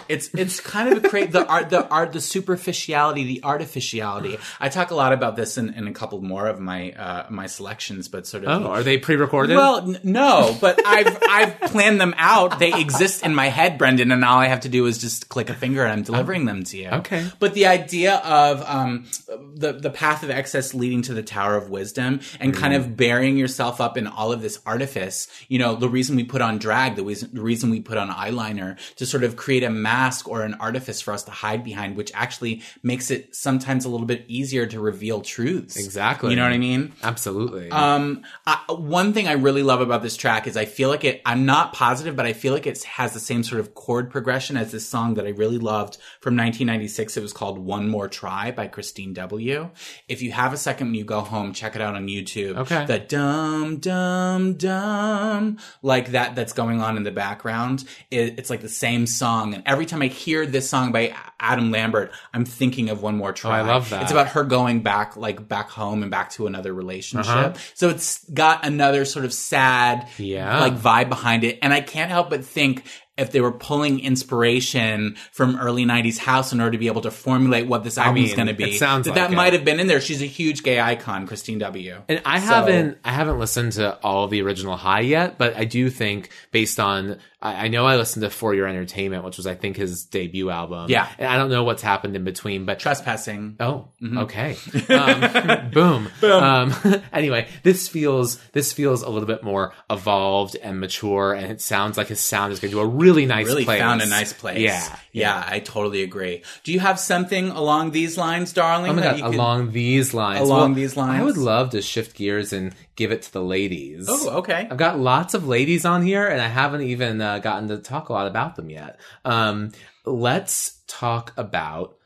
[0.08, 4.38] It's it's kind of a cra- the art the art the superficiality the artificiality.
[4.60, 7.46] I talk a lot about this in, in a couple more of my uh, my
[7.46, 9.56] selections, but sort of Oh, are they pre-recorded?
[9.56, 12.58] well, n- no, but I've I've planned them out.
[12.58, 15.50] They exist in my head, Brendan, and all I have to do is just click
[15.50, 16.88] a finger and I'm delivering them to you.
[16.88, 17.26] Okay.
[17.38, 19.06] But the idea of um,
[19.54, 23.38] the the path of excess leading to the tower of wisdom and kind of burying
[23.38, 26.94] yourself up in all of this artifice you know the reason we put on drag
[26.96, 30.42] the reason, the reason we put on eyeliner to sort of create a mask or
[30.42, 34.24] an artifice for us to hide behind which actually makes it sometimes a little bit
[34.28, 36.30] easier to reveal truths Exactly.
[36.30, 37.70] you know what i mean Absolutely.
[37.70, 41.22] um, I, one thing I really love about this track is I feel like it.
[41.24, 44.56] I'm not positive, but I feel like it has the same sort of chord progression
[44.56, 47.16] as this song that I really loved from 1996.
[47.16, 49.70] It was called "One More Try" by Kristine W.
[50.08, 52.56] If you have a second when you go home, check it out on YouTube.
[52.58, 52.84] Okay.
[52.86, 57.84] The dum dum dum like that that's going on in the background.
[58.10, 61.70] It, it's like the same song, and every time I hear this song by Adam
[61.70, 64.02] Lambert, I'm thinking of "One More Try." I love that.
[64.02, 67.34] It's about her going back, like back home and back to another relationship.
[67.34, 67.54] Uh-huh.
[67.74, 70.60] So it's got another sort of sad, Yeah.
[70.60, 71.58] like vibe behind it.
[71.62, 72.84] And I can't help but think
[73.16, 77.10] if they were pulling inspiration from early 90s house in order to be able to
[77.10, 79.64] formulate what this album is mean, going to be, sounds that like that might have
[79.64, 80.00] been in there.
[80.00, 82.02] She's a huge gay icon, Kristine W.
[82.08, 85.64] And I So- haven't I haven't listened to all the original High yet, but I
[85.64, 89.46] do think based on I, I know I listened to For Your Entertainment, which was
[89.46, 90.90] I think his debut album.
[90.90, 91.08] Yeah.
[91.18, 93.56] and I don't know what's happened in between, but Trespassing.
[93.60, 94.56] Oh, okay.
[94.94, 96.08] Um, boom.
[96.22, 96.74] Um,
[97.12, 101.98] anyway, this feels this feels a little bit more evolved and mature, and it sounds
[101.98, 103.46] like his sound is going to do a really nice.
[103.46, 103.80] really place.
[103.80, 104.58] found a nice place.
[104.58, 106.42] Yeah, Yeah, I totally agree.
[106.62, 108.92] Do you have something along these lines, darling?
[108.92, 109.20] Oh my god!
[109.20, 111.20] Along these lines, Along these lines?
[111.20, 114.06] I would love to shift gears and give it to the ladies.
[114.08, 114.68] Oh, okay.
[114.70, 118.08] I've got lots of ladies on here, and I haven't even uh, gotten to talk
[118.08, 118.98] a lot about them yet.
[119.24, 119.72] Um,
[120.04, 121.96] let's talk about.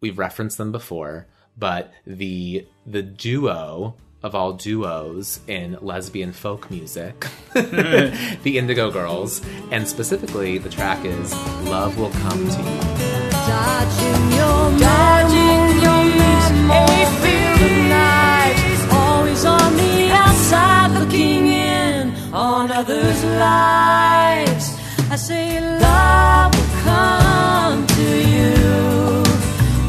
[0.00, 7.26] We've referenced them before, but the the duo of all duos in lesbian folk music,
[7.54, 11.32] the Indigo Girls, and specifically the track is
[11.64, 12.80] "Love Will Come to You."
[13.30, 15.66] Dodging your dodging
[22.36, 24.66] on others' lives.
[25.10, 28.52] I say love will come to you,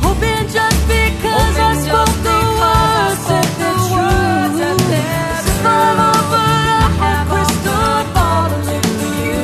[0.05, 4.15] hoping just because I spoke the words that they're true.
[5.67, 9.43] Follow, but I crystal ball to live for you.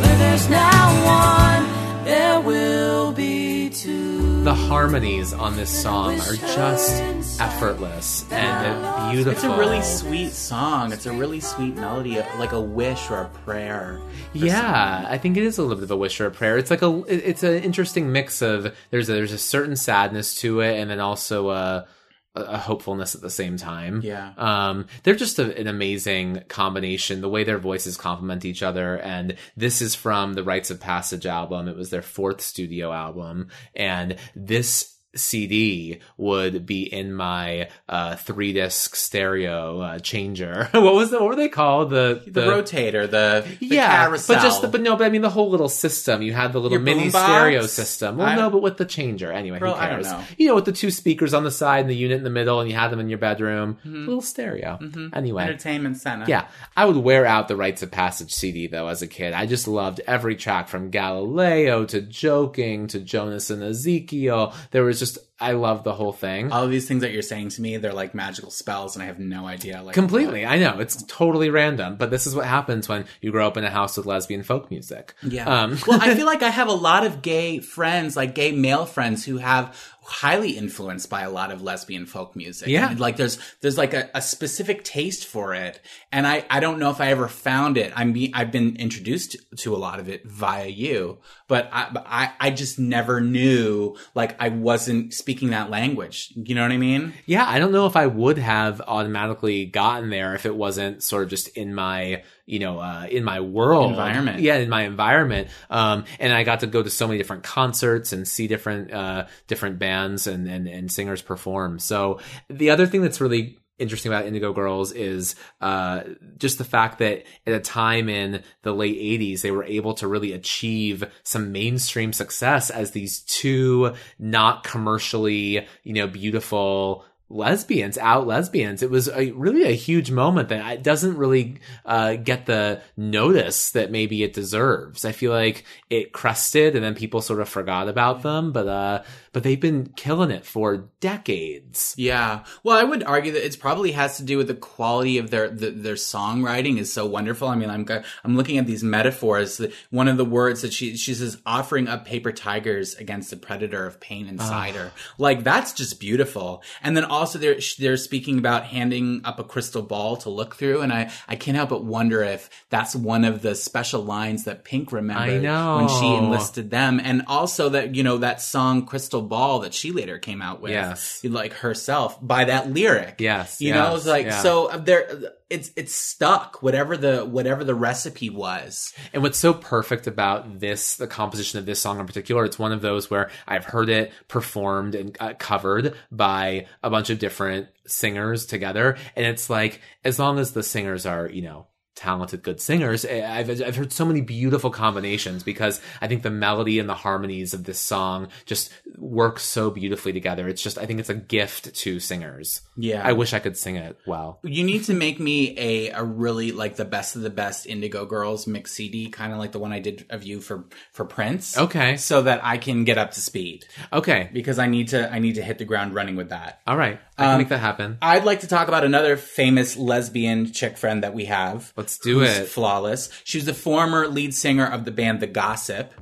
[0.00, 0.84] Where there's now
[1.26, 1.62] one,
[2.04, 4.44] there will be two.
[4.44, 7.02] The harmonies on this song are just
[7.40, 9.32] effortless and beautiful.
[9.32, 10.92] It's a really sweet song.
[10.92, 14.00] It's a really sweet melody, like a wish or a prayer.
[14.32, 16.56] Yeah, I think it is a little bit of a wish or a prayer.
[16.56, 20.60] It's like a it's an interesting mix of there's a, there's a certain sadness to
[20.60, 21.86] it, and then also a
[22.34, 24.00] a a hopefulness at the same time.
[24.02, 24.32] Yeah.
[24.36, 27.20] Um, they're just a, an amazing combination.
[27.20, 31.26] The way their voices complement each other, and this is from the Rites of Passage
[31.26, 31.68] album.
[31.68, 38.52] It was their fourth studio album, and this CD would be in my uh, three
[38.52, 40.68] disc stereo uh, changer.
[40.72, 41.90] what was the, what were they called?
[41.90, 44.36] The The, rotator, the, the yeah, carousel.
[44.36, 46.22] but just the, but no, but I mean the whole little system.
[46.22, 48.16] You had the little Your mini stereo system.
[48.18, 49.58] Well, I- no, but with the changer anyway.
[49.58, 50.06] Who cares?
[50.06, 50.22] know.
[50.38, 52.60] You know, with the two speakers on the side and the unit in the middle,
[52.60, 53.78] and you had them in your bedroom.
[53.86, 54.06] Mm-hmm.
[54.06, 54.78] Little stereo.
[55.12, 56.24] Anyway, entertainment center.
[56.28, 59.32] yeah, I would wear out the Rites of Passage CD though as a kid.
[59.32, 64.54] I just loved every track from Galileo to Joking to Jonas and Ezekiel.
[64.70, 65.05] There was just
[65.38, 66.50] I love the whole thing.
[66.50, 69.06] All of these things that you're saying to me, they're like magical spells, and I
[69.06, 69.82] have no idea.
[69.82, 73.46] Like Completely, I know it's totally random, but this is what happens when you grow
[73.46, 75.14] up in a house with lesbian folk music.
[75.22, 75.44] Yeah.
[75.44, 78.86] Um, well, I feel like I have a lot of gay friends, like gay male
[78.86, 82.68] friends, who have highly influenced by a lot of lesbian folk music.
[82.68, 82.90] Yeah.
[82.90, 85.80] And, like there's there's like a, a specific taste for it,
[86.12, 87.92] and I I don't know if I ever found it.
[87.96, 92.04] I'm be, I've been introduced to a lot of it via you, but I but
[92.06, 96.32] I I just never knew like I wasn't speaking that language.
[96.36, 97.12] You know what I mean?
[97.26, 101.24] Yeah, I don't know if I would have automatically gotten there if it wasn't sort
[101.24, 104.40] of just in my, you know, uh, in my world Environment.
[104.40, 105.48] Yeah, in my environment.
[105.68, 109.26] Um, and I got to go to so many different concerts and see different, uh,
[109.48, 111.80] different bands and, and, and singers perform.
[111.80, 116.02] So the other thing that's really interesting about Indigo Girls is uh,
[116.38, 120.08] just the fact that at a time in the late 80s, they were able to
[120.08, 128.26] really achieve some mainstream success as these two not commercially, you know, beautiful lesbians, out
[128.26, 128.82] lesbians.
[128.82, 133.72] It was a, really a huge moment that it doesn't really uh, get the notice
[133.72, 135.04] that maybe it deserves.
[135.04, 139.02] I feel like it crested and then people sort of forgot about them, but uh,
[139.32, 141.94] but they've been killing it for decades.
[141.98, 142.44] Yeah.
[142.62, 145.48] Well, I would argue that it probably has to do with the quality of their
[145.48, 147.48] the, their songwriting is so wonderful.
[147.48, 147.86] I mean, I'm
[148.24, 149.60] I'm looking at these metaphors.
[149.90, 153.84] One of the words that she she says offering up paper tigers against the predator
[153.84, 154.92] of pain inside her.
[155.18, 156.62] Like that's just beautiful.
[156.82, 160.80] And then also they're they're speaking about handing up a crystal ball to look through,
[160.82, 164.64] and I I can't help but wonder if that's one of the special lines that
[164.64, 165.42] Pink remembered
[165.78, 169.92] when she enlisted them, and also that you know that song Crystal Ball that she
[169.92, 171.22] later came out with Yes.
[171.24, 173.16] like herself by that lyric.
[173.18, 174.42] Yes, you know, it's like yeah.
[174.42, 175.32] so uh, there.
[175.48, 176.62] It's it's stuck.
[176.62, 178.92] Whatever the whatever the recipe was.
[179.12, 182.72] And what's so perfect about this, the composition of this song in particular, it's one
[182.72, 187.68] of those where I've heard it performed and uh, covered by a bunch of different
[187.86, 188.96] singers together.
[189.14, 193.26] And it's like, as long as the singers are, you know, talented, good singers, eh,
[193.26, 197.54] I've, I've heard so many beautiful combinations because I think the melody and the harmonies
[197.54, 200.46] of this song just work so beautifully together.
[200.48, 202.60] It's just, I think it's a gift to singers.
[202.76, 203.02] Yeah.
[203.04, 204.38] I wish I could sing it well.
[204.44, 208.04] You need to make me a, a really like the best of the best Indigo
[208.04, 211.56] Girls mix CD, kind of like the one I did of you for for Prince.
[211.56, 211.96] Okay.
[211.96, 214.30] so that I can get up to speed Okay.
[214.32, 216.60] because I need to I need to hit the ground running with that.
[216.66, 217.00] All right.
[217.18, 217.98] I can make that happen.
[218.02, 221.72] I'd like to talk about another famous lesbian chick friend that we have.
[221.76, 222.48] Let's do who's it.
[222.48, 223.08] Flawless.
[223.24, 225.92] She was the former lead singer of the band The Gossip.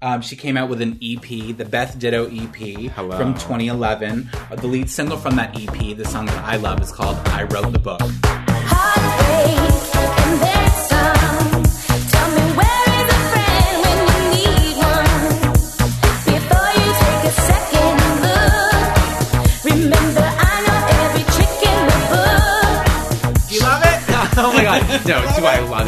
[0.00, 3.16] Um, she came out with an EP, the Beth Ditto EP Hello.
[3.16, 4.28] from 2011.
[4.32, 7.44] Uh, the lead single from that EP, the song that I love, is called "I
[7.44, 8.00] Wrote the Book."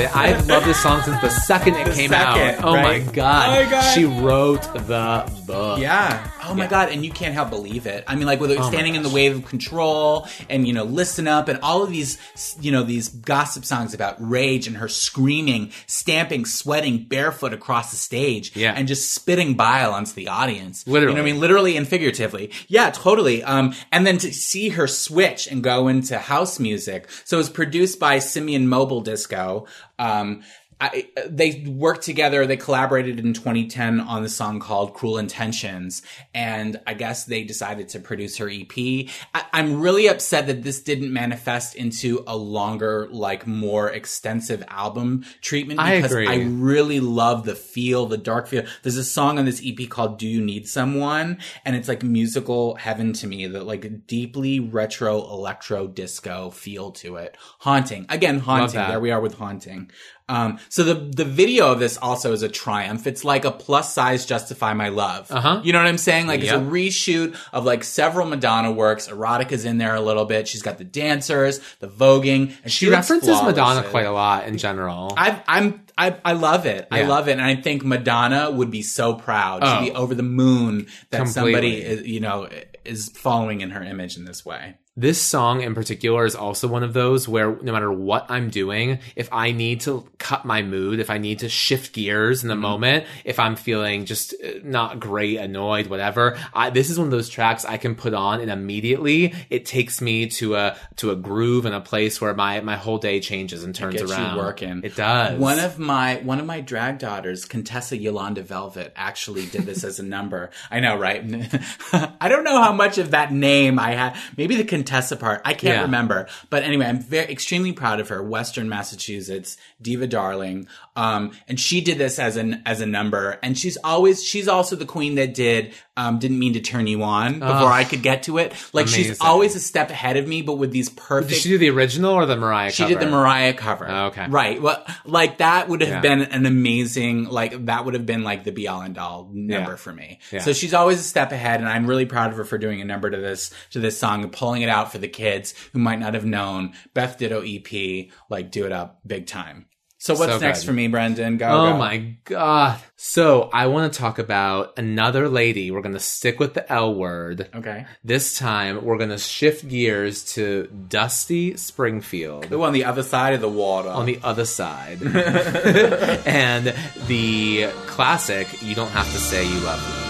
[0.06, 0.16] It?
[0.16, 2.64] I've loved this song since the second it came second, out.
[2.64, 3.04] Oh right?
[3.04, 3.48] my god.
[3.48, 3.94] Oh my God.
[3.94, 5.78] She wrote the book.
[5.80, 6.30] Yeah.
[6.44, 6.70] Oh my Yeah.
[6.70, 8.04] god, and you can't help believe it.
[8.06, 11.26] I mean, like with my standing in the way of control, and you know, listen
[11.28, 12.18] up, and all of these,
[12.60, 17.96] you know, these gossip songs about rage and her screaming, stamping, sweating barefoot across the
[17.96, 18.72] stage, Yeah.
[18.76, 20.86] and just spitting bile onto the audience.
[20.86, 21.12] Literally.
[21.12, 22.50] you know what I mean, literally and figuratively.
[22.68, 23.42] Yeah, totally.
[23.42, 27.08] Um, and then to see her switch and go into house music.
[27.24, 29.66] So it was produced by Simian Mobile Disco.
[29.98, 30.42] Um,
[30.78, 32.46] I, they worked together.
[32.46, 36.02] They collaborated in 2010 on the song called "Cruel Intentions,"
[36.34, 39.08] and I guess they decided to produce her EP.
[39.34, 45.24] I, I'm really upset that this didn't manifest into a longer, like more extensive album
[45.40, 46.28] treatment I because agree.
[46.28, 48.64] I really love the feel, the dark feel.
[48.82, 52.74] There's a song on this EP called "Do You Need Someone," and it's like musical
[52.74, 53.46] heaven to me.
[53.46, 58.04] that like deeply retro electro disco feel to it, haunting.
[58.10, 58.80] Again, haunting.
[58.80, 59.90] There we are with haunting.
[60.28, 63.06] Um, so the the video of this also is a triumph.
[63.06, 65.60] It's like a plus size "Justify My Love." Uh-huh.
[65.62, 66.26] You know what I'm saying?
[66.26, 66.54] Like Yep.
[66.54, 69.08] it's a reshoot of like several Madonna works.
[69.08, 70.48] Erotica's in there a little bit.
[70.48, 73.90] She's got the dancers, the voguing, and She looks references Madonna it.
[73.90, 75.14] quite a lot in general.
[75.16, 76.88] I, I'm I, I love it.
[76.90, 79.60] I love it, and I think Madonna would be so proud.
[79.62, 79.78] Oh.
[79.80, 82.48] She'd be over the moon that somebody is, you know
[82.84, 84.76] is following in her image in this way.
[84.98, 89.00] This song in particular is also one of those where no matter what I'm doing,
[89.14, 92.56] if I need to cut my mood, if I need to shift gears in the
[92.56, 97.10] moment, if I'm feeling just uh, not great, annoyed, whatever, I, this is one of
[97.10, 101.16] those tracks I can put on and immediately it takes me to a to a
[101.16, 104.36] groove and a place where my my whole day changes and turns Gets around.
[104.36, 104.80] you working.
[104.82, 105.38] It does.
[105.38, 109.98] One of my one of my drag daughters, Contessa Yolanda Velvet, actually did this as
[109.98, 110.50] a number.
[110.70, 111.22] I know, right?
[112.20, 114.16] I don't know how much of that name I had.
[114.38, 115.42] Maybe the Contessa part.
[115.44, 115.82] I can't Yeah.
[115.82, 116.28] remember.
[116.48, 118.22] But anyway, I'm very extremely proud of her.
[118.22, 120.68] Western Massachusetts diva darling.
[120.94, 123.38] Um, and she did this as an as a number.
[123.42, 127.02] And she's always she's also the queen that did um, didn't mean to turn you
[127.02, 127.72] on before.
[127.72, 128.52] I could get to it.
[128.72, 131.30] Like she's always a step ahead of me, but with these perfect.
[131.32, 132.72] Did she do the original or the Mariah cover?
[132.74, 132.94] She cover?
[132.94, 133.88] did the Mariah cover.
[133.88, 134.26] Oh, okay.
[134.28, 134.60] Right.
[134.60, 136.00] Well, like that would have Yeah.
[136.00, 139.70] been an amazing, like that would have been like the be all and all number
[139.72, 139.76] Yeah.
[139.76, 140.20] for me.
[140.30, 140.40] Yeah.
[140.40, 142.84] So she's always a step ahead and I'm really proud of her for doing a
[142.84, 145.98] number to this, to this song and pulling it out for the kids who might
[145.98, 149.66] not have known Beth Ditto EP, like do it up big time.
[150.06, 150.66] So what's So next good.
[150.66, 151.36] for me, Brendan?
[151.36, 151.48] Go.
[151.48, 151.76] Oh go.
[151.78, 152.78] my god.
[152.94, 155.72] So I want to talk about another lady.
[155.72, 157.48] We're going to stick with the L word.
[157.52, 157.86] Okay.
[158.04, 163.34] This time we're going to shift gears to Dusty Springfield Who on the other side
[163.34, 163.88] of the water?
[163.88, 165.02] on the other side.
[165.02, 166.72] and
[167.08, 169.58] the classic, You Don't Have to Say You Love Me.
[169.58, 170.05] You don't have to say you love me.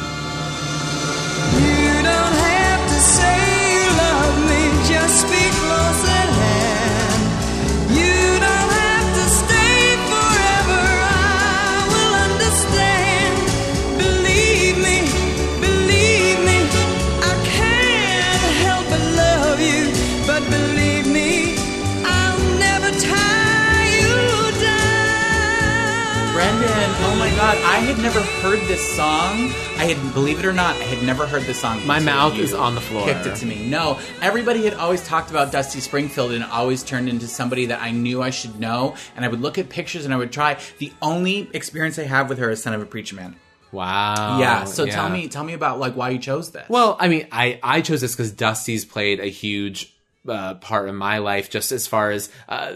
[27.37, 29.51] God, I had never heard this song.
[29.77, 31.87] I had, believe it or not, I had never heard this song.
[31.87, 33.05] My mouth is on the floor.
[33.05, 33.69] Kicked it to me.
[33.69, 37.91] No, everybody had always talked about Dusty Springfield and always turned into somebody that I
[37.91, 38.97] knew I should know.
[39.15, 40.59] And I would look at pictures and I would try.
[40.79, 43.37] The only experience I have with her is Son of a Preacher Man.
[43.71, 44.39] Wow.
[44.41, 44.65] yeah.
[44.65, 44.95] So yeah.
[44.95, 46.67] tell me, tell me about like why you chose this.
[46.71, 49.95] Well, I mean, I I chose this because Dusty's played a huge.
[50.29, 52.73] Uh, part of my life, just as far as uh, uh,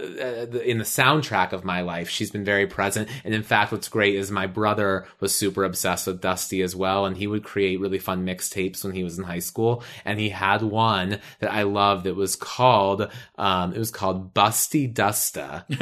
[0.47, 3.09] the- in the soundtrack of my life, she's been very present.
[3.25, 7.07] And in fact, what's great is my brother was super obsessed with Dusty as well,
[7.07, 9.83] and he would create really fun mixtapes when he was in high school.
[10.05, 12.05] And he had one that I loved.
[12.05, 15.65] that was called um, it was called Busty Dusta,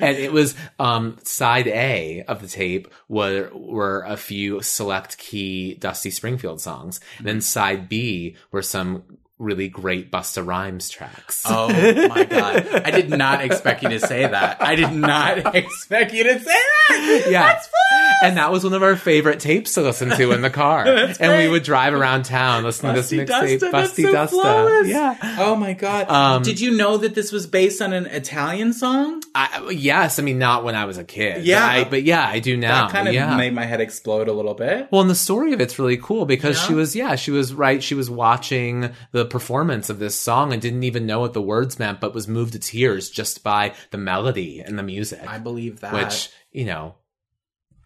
[0.00, 5.74] and it was um, side A of the tape were were a few select key
[5.74, 7.00] Dusty Springfield songs.
[7.18, 9.04] And then side B were some
[9.38, 11.42] really great Busta Rhymes tracks.
[11.46, 12.66] Oh my god!
[12.84, 14.62] I did not expect you to say that.
[14.62, 17.26] I did not expect you to say that.
[17.28, 17.42] yeah.
[17.42, 18.01] That's fun.
[18.22, 20.86] And that was one of our favorite tapes to listen to in the car.
[21.20, 24.30] and we would drive around town listening Busty to this mixtape, Dusta, Busty so Dusta.
[24.30, 24.88] flawless.
[24.88, 25.36] Yeah.
[25.38, 26.08] Oh my god!
[26.08, 29.22] Um, did you know that this was based on an Italian song?
[29.34, 31.44] I, yes, I mean not when I was a kid.
[31.44, 31.60] Yeah.
[31.66, 32.86] but, I, but yeah, I do now.
[32.86, 33.36] That kind of yeah.
[33.36, 34.88] made my head explode a little bit.
[34.90, 36.66] Well, and the story of it's really cool because Yeah.
[36.66, 37.82] she was, yeah, she was right.
[37.82, 41.78] She was watching the performance of this song and didn't even know what the words
[41.78, 45.26] meant, but was moved to tears just by the melody and the music.
[45.26, 45.92] I believe that.
[45.92, 46.94] which you know,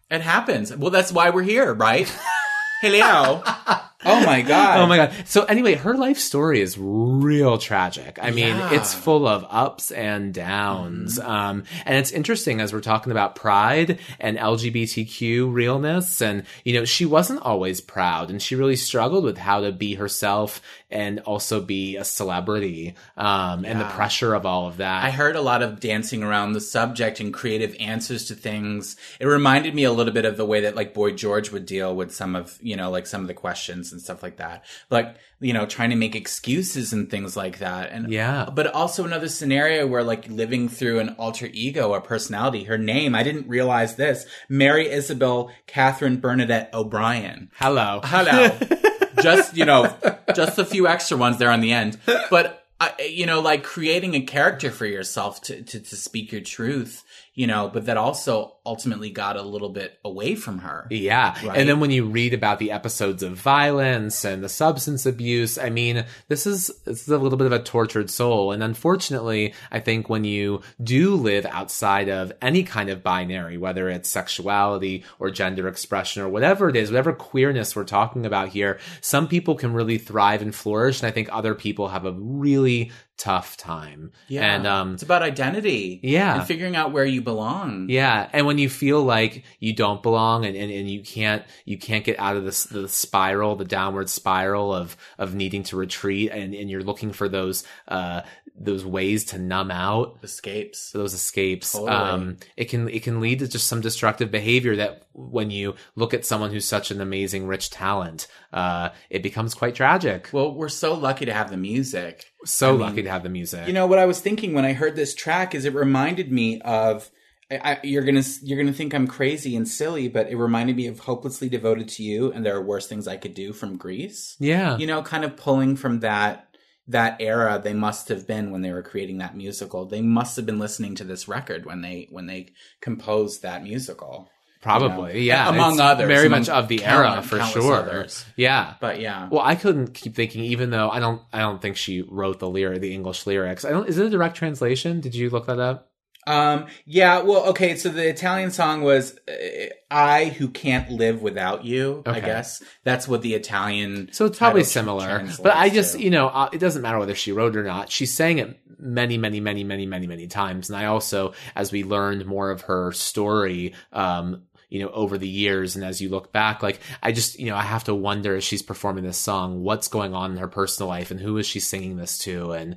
[0.09, 0.75] it happens.
[0.75, 2.07] Well, that's why we're here, right?
[2.81, 3.41] Hello.
[3.43, 4.79] oh my god.
[4.79, 5.11] oh my god.
[5.25, 8.19] So anyway, her life story is real tragic.
[8.21, 8.61] I mean, Yeah.
[8.67, 8.75] Mm-hmm.
[8.75, 11.17] it's full of ups and downs.
[11.17, 16.21] Um, and it's interesting as we're talking about pride and LGBTQ realness.
[16.21, 19.95] And, you know, she wasn't always proud and she really struggled with how to be
[19.95, 22.95] herself and also be a celebrity.
[23.17, 25.03] Um, and the pressure of all of that.
[25.03, 28.95] I heard a lot of dancing around the subject and creative answers to things.
[29.19, 31.95] It reminded me a little bit of the way that like Boy George would deal
[31.95, 34.65] with some of, you know, like some of the questions and stuff like that.
[34.89, 37.91] Like, you know, trying to make excuses and things like that.
[37.91, 38.49] And Yeah.
[38.53, 42.63] But also another scenario where like living through an alter ego a personality.
[42.63, 44.25] Her name, I didn't realize this.
[44.47, 47.51] Mary Isabel Catherine Bernadette O'Brien.
[47.55, 47.99] Hello.
[48.03, 48.57] Hello.
[49.21, 49.93] just, you know,
[50.35, 51.97] just a few extra ones there on the end.
[52.29, 52.65] But,
[52.99, 57.03] you know, like creating a character for yourself to, to, to speak your truth,
[57.37, 60.87] you know, but that also ultimately got a little bit away from her.
[60.89, 61.35] Yeah.
[61.45, 61.59] Right?
[61.59, 65.69] And then when you read about the episodes of violence and the substance abuse, I
[65.69, 68.51] mean, this is this is a little bit of a tortured soul.
[68.53, 73.87] And unfortunately, I think when you do live outside of any kind of binary, whether
[73.87, 78.79] it's sexuality or gender expression or whatever it is, whatever queerness we're talking about here,
[78.99, 81.01] some people can really thrive and flourish.
[81.01, 84.11] And I think other people have a really tough time.
[84.27, 84.55] Yeah.
[84.55, 85.99] And um it's about identity.
[86.03, 86.37] Yeah.
[86.39, 87.87] And figuring out where you belong.
[87.89, 91.77] yeah, and when you feel like you don't belong and, and, and you can't you
[91.77, 96.31] can't get out of this the spiral, the downward spiral of of needing to retreat,
[96.31, 98.21] and, and you're looking for those uh
[98.59, 100.91] those ways to numb out Escapes.
[100.91, 101.71] those escapes.
[101.73, 101.91] Totally.
[101.91, 106.13] Um, it can it can lead to just some destructive behavior that when you look
[106.13, 110.29] at someone who's such an amazing, rich talent, uh, it becomes quite tragic.
[110.31, 112.25] Well, we're so lucky to have the music.
[112.45, 113.67] So I mean, lucky to have the music.
[113.67, 116.59] You know what I was thinking when I heard this track is it reminded me
[116.61, 117.09] of.
[117.49, 120.87] I, I, you're gonna you're gonna think I'm crazy and silly, but it reminded me
[120.87, 124.35] of "Hopelessly Devoted to You" and "There Are Worse Things I Could Do" from Grease.
[124.37, 126.46] yeah, You know, kind of pulling from that
[126.89, 129.85] that era they must have been when they were creating that musical.
[129.85, 132.49] They must have been listening to this record when they when they
[132.81, 134.29] composed that musical.
[134.61, 135.21] probably.
[135.21, 137.75] you know, yeah, among It's others, very among much of the era for sure.
[137.75, 138.25] others.
[138.35, 138.73] Yeah.
[138.79, 142.01] But yeah, Well, I couldn't keep thinking, even though I don't, I don't think she
[142.01, 143.65] wrote the lyric, the English lyrics.
[143.65, 143.87] I don't.
[143.87, 144.99] Is it a direct translation?
[145.01, 145.91] Did you look that up?
[146.27, 151.63] Um, yeah, well, okay, so the Italian song was uh, I Who Can't Live Without
[151.63, 152.61] You, I guess.
[152.83, 154.09] That's what the Italian.
[154.11, 155.25] So it's probably similar.
[155.41, 156.03] But I just, to.
[156.03, 157.89] you know, uh, it doesn't matter whether she wrote it or not.
[157.89, 160.69] She sang it many, many, many, many, many, many times.
[160.69, 165.27] And I also, as we learned more of her story, um, you know, over the
[165.27, 168.35] years and as you look back, like I just, you know, I have to wonder
[168.35, 171.45] as she's performing this song, what's going on in her personal life and who is
[171.45, 172.51] she singing this to?
[172.51, 172.75] And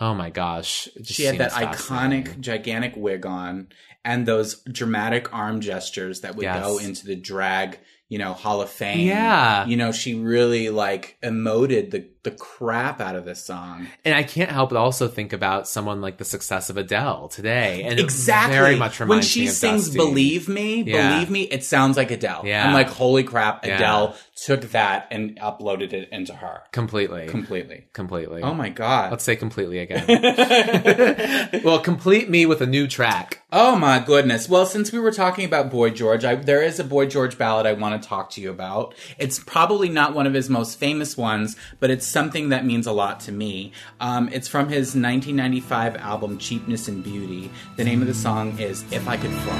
[0.00, 1.02] oh my gosh, Mm-hmm.
[1.04, 3.68] she had that iconic, gigantic wig on
[4.04, 6.64] and those dramatic arm gestures that would Yes.
[6.64, 9.06] go into the drag, you know, Hall of Fame.
[9.06, 9.66] Yeah.
[9.66, 13.86] You know, she really like emoted the the crap out of this song.
[14.04, 17.84] And I can't help but also think about someone like the success of Adele today,
[17.84, 18.56] and Exactly.
[18.56, 19.96] very much reminds when she sings Dusty.
[19.98, 21.12] "Believe Me," Yeah.
[21.14, 22.42] "Believe Me," it sounds like Adele.
[22.44, 22.66] Yeah.
[22.66, 23.64] I'm like, holy crap!
[23.64, 23.76] Yeah.
[23.76, 27.86] Adele took that and uploaded it into her completely, completely.
[27.92, 28.42] completely.
[28.42, 29.12] Oh my god!
[29.12, 30.04] Let's say completely again.
[31.64, 33.42] well, complete me with a new track.
[33.52, 34.48] Oh my goodness.
[34.48, 37.64] Well, since we were talking about Boy George, I, there is a Boy George ballad
[37.66, 38.94] I want to talk to you about.
[39.18, 42.92] It's probably not one of his most famous ones, but it's something that means a
[42.92, 43.70] lot to me.
[44.00, 47.50] Um, it's from his 1995 album Cheapness and Beauty.
[47.76, 49.58] The name of the song is If I Could Fly.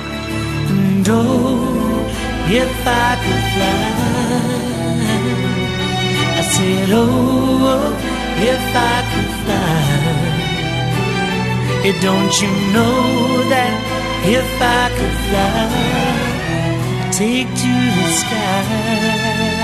[0.71, 2.09] And oh,
[2.49, 3.77] if I could fly,
[6.41, 7.93] I said, oh,
[8.53, 9.85] if I could fly.
[11.89, 12.97] Eh, Don't you know
[13.53, 13.77] that
[14.39, 14.49] if
[14.79, 15.69] I could fly,
[17.13, 19.56] take to the sky?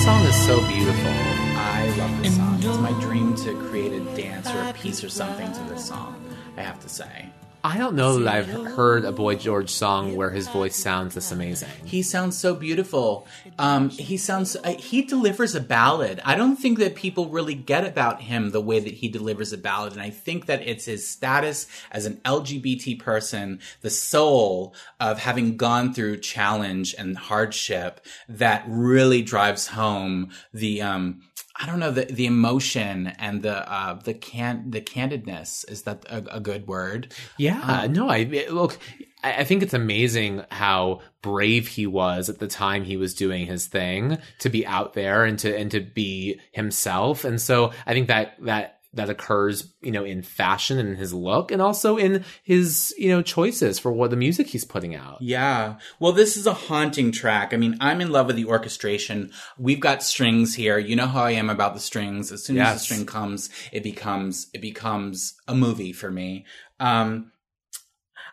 [0.00, 1.10] This song is so beautiful.
[1.10, 2.58] I love this song.
[2.62, 6.14] It's my dream to create a dance or a piece or something to this song,
[6.56, 7.28] I have to say.
[7.62, 11.30] I don't know that I've heard a Boy George song where his voice sounds this
[11.30, 11.68] amazing.
[11.84, 13.26] He sounds so beautiful.
[13.58, 16.20] Um, he sounds uh, he delivers a ballad.
[16.24, 19.58] I don't think that people really get about him the way that he delivers a
[19.58, 25.18] ballad, and I think that it's his status as an LGBT person, the soul of
[25.18, 31.20] having gone through challenge and hardship that really drives home the um,
[31.60, 36.04] I don't know the the emotion and the uh, the can the candidness is that
[36.08, 37.12] a, a good word?
[37.36, 38.78] Yeah, no, I look.
[39.22, 43.44] I I think it's amazing how brave he was at the time he was doing
[43.44, 47.24] his thing to be out there and to and to be himself.
[47.24, 51.52] And so I think that that that occurs, you know, in fashion and his look,
[51.52, 55.20] and also in his you know choices for what the music he's putting out.
[55.20, 55.76] Yeah.
[55.98, 57.54] Well, this is a haunting track.
[57.54, 59.30] I mean, I'm in love with the orchestration.
[59.58, 60.78] We've got strings here.
[60.78, 62.32] You know how I am about the strings.
[62.32, 66.44] As soon as the string comes, it becomes it becomes a movie for me.
[66.80, 67.30] Um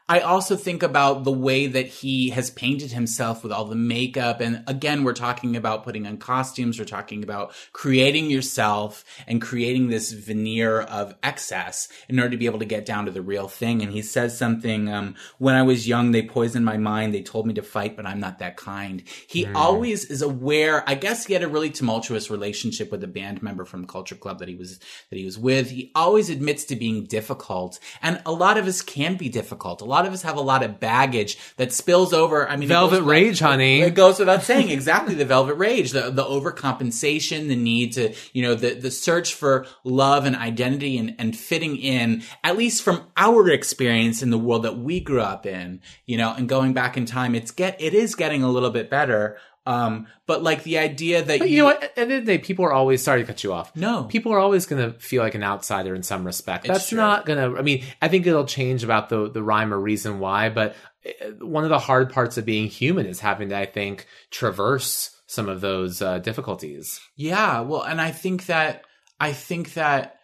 [0.09, 4.39] I also think about the way that he has painted himself with all the makeup.
[4.39, 6.79] And again, we're talking about putting on costumes.
[6.79, 12.45] We're talking about creating yourself and creating this veneer of excess in order to be
[12.45, 13.81] able to get down to the real thing.
[13.81, 17.13] And he says something, um, when I was young, they poisoned my mind.
[17.13, 19.03] They told me to fight, but I'm not that kind.
[19.27, 20.87] He always is aware.
[20.87, 24.39] I guess he had a really tumultuous relationship with a band member from Culture Club
[24.39, 24.79] that he was,
[25.09, 25.69] that he was with.
[25.69, 27.77] He always admits to being difficult.
[28.01, 29.81] And a lot of us can be difficult.
[29.81, 32.47] A lot of us have a lot of baggage that spills over.
[32.47, 33.81] I mean, Velvet without- Rage, honey.
[33.81, 38.43] It goes without saying exactly the velvet rage, the the overcompensation, the need to, you
[38.43, 43.03] know, the the search for love and identity and and fitting in, at least from
[43.15, 46.97] our experience in the world that we grew up in, you know, and going back
[46.97, 49.37] in time, it's get it is getting a little bit better.
[49.67, 51.83] Um, but like the idea that But you know what?
[51.83, 53.75] At the end of the day, people are always sorry to cut you off.
[53.75, 54.05] No.
[54.05, 56.65] people are always going to feel like an outsider in some respect.
[56.65, 56.97] It's That's true.
[56.97, 57.59] not going to.
[57.59, 60.49] I mean, I think it'll change about the the rhyme or reason why.
[60.49, 64.07] But uh, one of the hard parts of being human is having to, I think,
[64.31, 67.01] traverse some of those uh, difficulties.
[67.17, 68.85] Yeah, well, and I think that
[69.19, 70.16] I think that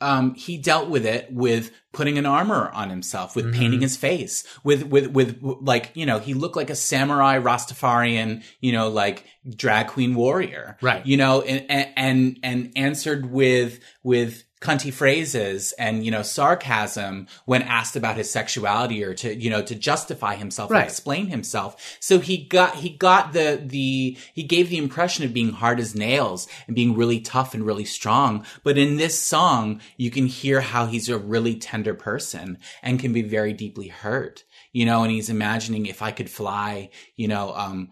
[0.00, 4.44] um, he dealt with it with putting an armor on himself, with painting his face,
[4.62, 9.24] with with with like you know he looked like a samurai Rastafarian, you know, like
[9.56, 11.04] drag queen warrior, Right.
[11.04, 17.62] You know, and and and answered with with cunty phrases and you know sarcasm when
[17.62, 20.84] asked about his sexuality or to you know to justify himself Right.
[20.84, 21.96] explain himself.
[22.00, 25.94] So he got he got the the he gave the impression of being hard as
[25.94, 28.44] nails and being really tough and really strong.
[28.64, 33.12] But in this song you can hear how he's a really tender person and can
[33.12, 34.44] be very deeply hurt.
[34.72, 37.90] You know and he's imagining if i could fly you know um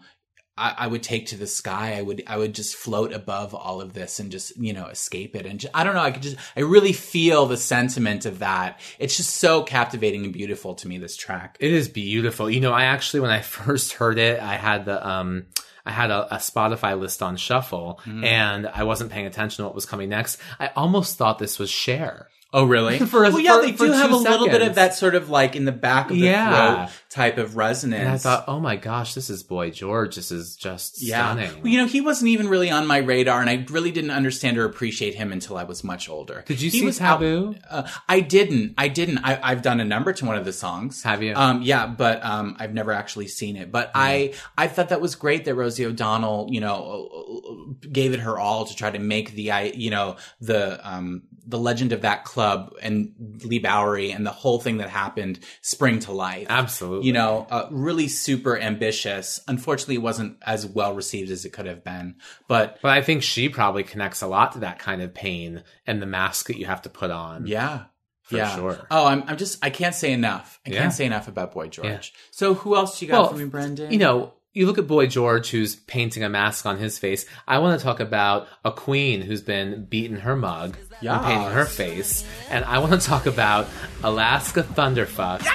[0.57, 1.95] I, I would take to the sky.
[1.97, 5.35] I would, I would just float above all of this and just, you know, escape
[5.35, 5.45] it.
[5.45, 6.01] And ju- I don't know.
[6.01, 8.79] I could just, I really feel the sentiment of that.
[8.99, 10.97] It's just so captivating and beautiful to me.
[10.97, 11.57] This track.
[11.59, 12.49] It is beautiful.
[12.49, 15.45] You know, I actually when I first heard it, I had the um
[15.85, 19.75] I had a, a Spotify list on shuffle and I wasn't paying attention to what
[19.75, 20.37] was coming next.
[20.59, 22.27] I almost thought this was Cher.
[22.53, 22.97] Oh, really?
[23.07, 25.15] For a- well, yeah, for- they do have two a little bit of that sort
[25.15, 26.85] of like in the back of the Yeah.
[26.87, 27.99] throat type of resonance.
[28.01, 30.15] And I thought, oh my gosh, this is Boy George.
[30.15, 31.31] This is just yeah.
[31.33, 31.61] stunning.
[31.61, 34.57] Well, you know, he wasn't even really on my radar, and I really didn't understand
[34.57, 36.43] or appreciate him until I was much older.
[36.47, 37.55] Did you he see was out- Taboo?
[37.69, 38.75] uh, I didn't.
[38.77, 39.17] I didn't.
[39.19, 41.03] I, I've done a number to one of the songs.
[41.03, 41.33] Have you?
[41.35, 43.71] Um, yeah, but um, I've never actually seen it.
[43.71, 48.37] But I, I thought that was great that Rosie O'Donnell, you know, gave it her
[48.39, 52.73] all to try to make the, you know, the, um, the legend of that club
[52.81, 56.47] and Leigh Bowery and the whole thing that happened spring to life.
[56.49, 57.07] Absolutely.
[57.07, 59.39] You know, uh, really super ambitious.
[59.47, 62.15] Unfortunately, it wasn't as well received as it could have been.
[62.47, 66.01] But But I think she probably connects a lot to that kind of pain and
[66.01, 67.47] the mask that you have to put on.
[67.47, 67.85] yeah.
[68.23, 68.53] For yeah.
[68.57, 68.85] sure.
[68.91, 70.59] Oh, I'm, I'm just, I can't say enough.
[70.67, 70.79] I Yeah.
[70.81, 71.87] can't say enough about Boy George.
[71.87, 72.01] Yeah.
[72.31, 73.89] So who else you got Well, for me, Brendan?
[73.89, 77.27] You know, you look at Boy George, who's painting a mask on his face.
[77.47, 81.65] I want to talk about a queen who's been beating her mug and painting her
[81.65, 82.25] face.
[82.49, 83.67] And I want to talk about
[84.03, 85.45] Alaska Thunderfuck.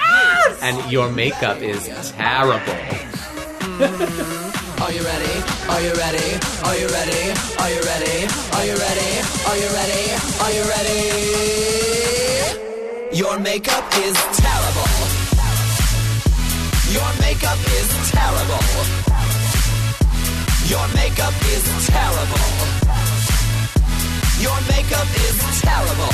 [0.61, 2.61] And your makeup is terrible.
[4.81, 5.43] Are you ready?
[5.67, 6.39] Are you ready?
[6.63, 7.33] Are you ready?
[7.59, 8.27] Are you ready?
[8.55, 9.19] Are you ready?
[9.47, 10.15] Are you ready?
[10.39, 11.01] Are you ready?
[13.17, 14.92] Your makeup is terrible.
[16.93, 18.63] Your makeup is terrible.
[20.69, 22.47] Your makeup is terrible.
[24.39, 26.13] Your makeup is terrible.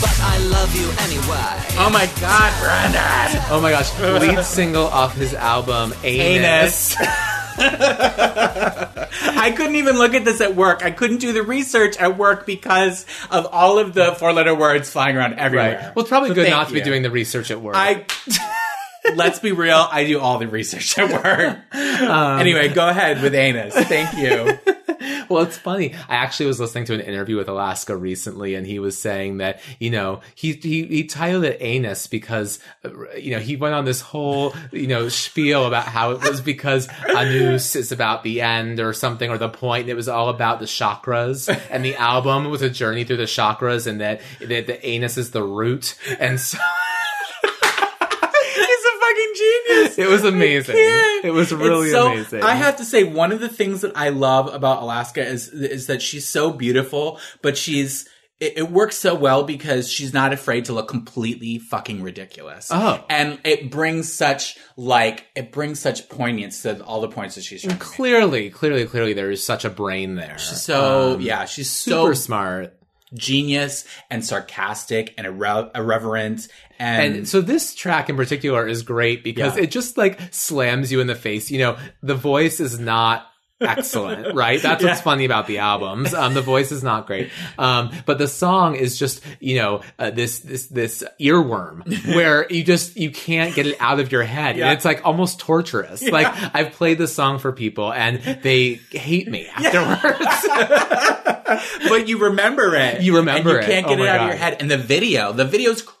[0.00, 1.78] But I love you anyway.
[1.78, 3.42] oh my God, Brendan!
[3.50, 3.96] Oh my gosh.
[4.00, 6.96] Lead single off his album, Anus.
[6.98, 7.08] Anus.
[7.56, 10.84] I couldn't even look at this at work.
[10.84, 14.90] I couldn't do the research at work because of all of the four letter words
[14.90, 15.76] flying around everywhere.
[15.76, 15.94] Right.
[15.94, 17.76] Well, it's probably So good not to be doing the research at work.
[17.76, 18.04] I.
[19.14, 19.86] Let's be real.
[19.90, 21.74] I do all the research at work.
[21.74, 23.74] Um, anyway, go ahead with anus.
[23.74, 24.58] Thank you.
[25.28, 25.94] Well, it's funny.
[26.08, 29.60] I actually was listening to an interview with Alaska recently, and he was saying that
[29.78, 33.84] you know he he, he titled it "Anus" because uh, you know he went on
[33.84, 38.80] this whole you know spiel about how it was because Anus is about the end
[38.80, 39.88] or something or the point.
[39.88, 43.86] It was all about the chakras, and the album was a journey through the chakras,
[43.86, 46.58] and that that the anus is the root, and so.
[49.34, 49.98] He's a fucking genius.
[49.98, 50.76] It was amazing.
[51.24, 52.42] It was really so- amazing.
[52.42, 55.86] I have to say, one of the things that I love about Alaska is is
[55.88, 58.08] that she's so beautiful, but she's
[58.40, 62.68] it, it works so well because she's not afraid to look completely fucking ridiculous.
[62.72, 63.04] Oh.
[63.08, 67.62] and it brings such like it brings such poignance to all the points that she's
[67.62, 67.92] trying to make.
[67.94, 70.36] clearly, clearly, clearly, there is such a brain there.
[70.38, 72.76] She's So Um, yeah, she's super so smart.
[73.14, 76.48] genius and sarcastic and irre- irreverent
[76.84, 79.64] and, And so this track in particular is great because Yeah.
[79.64, 81.50] it just like slams you in the face.
[81.50, 83.26] You know, the voice is not
[83.60, 84.60] excellent, right?
[84.60, 86.12] That's what's funny about the albums.
[86.12, 87.30] Um, the voice is not great.
[87.58, 92.62] Um, but the song is just, you know, uh, this, this, this earworm where you
[92.64, 94.56] just, you can't get it out of your head.
[94.58, 94.66] Yeah.
[94.66, 96.02] And it's like almost torturous.
[96.06, 100.18] Like I've played the song for people and they hate me afterwards.
[101.88, 103.02] but you remember it.
[103.02, 103.68] You remember and it.
[103.68, 104.56] you can't Oh get it my out of your head.
[104.60, 105.94] And the video, the video's crazy.